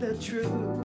[0.00, 0.70] the truth.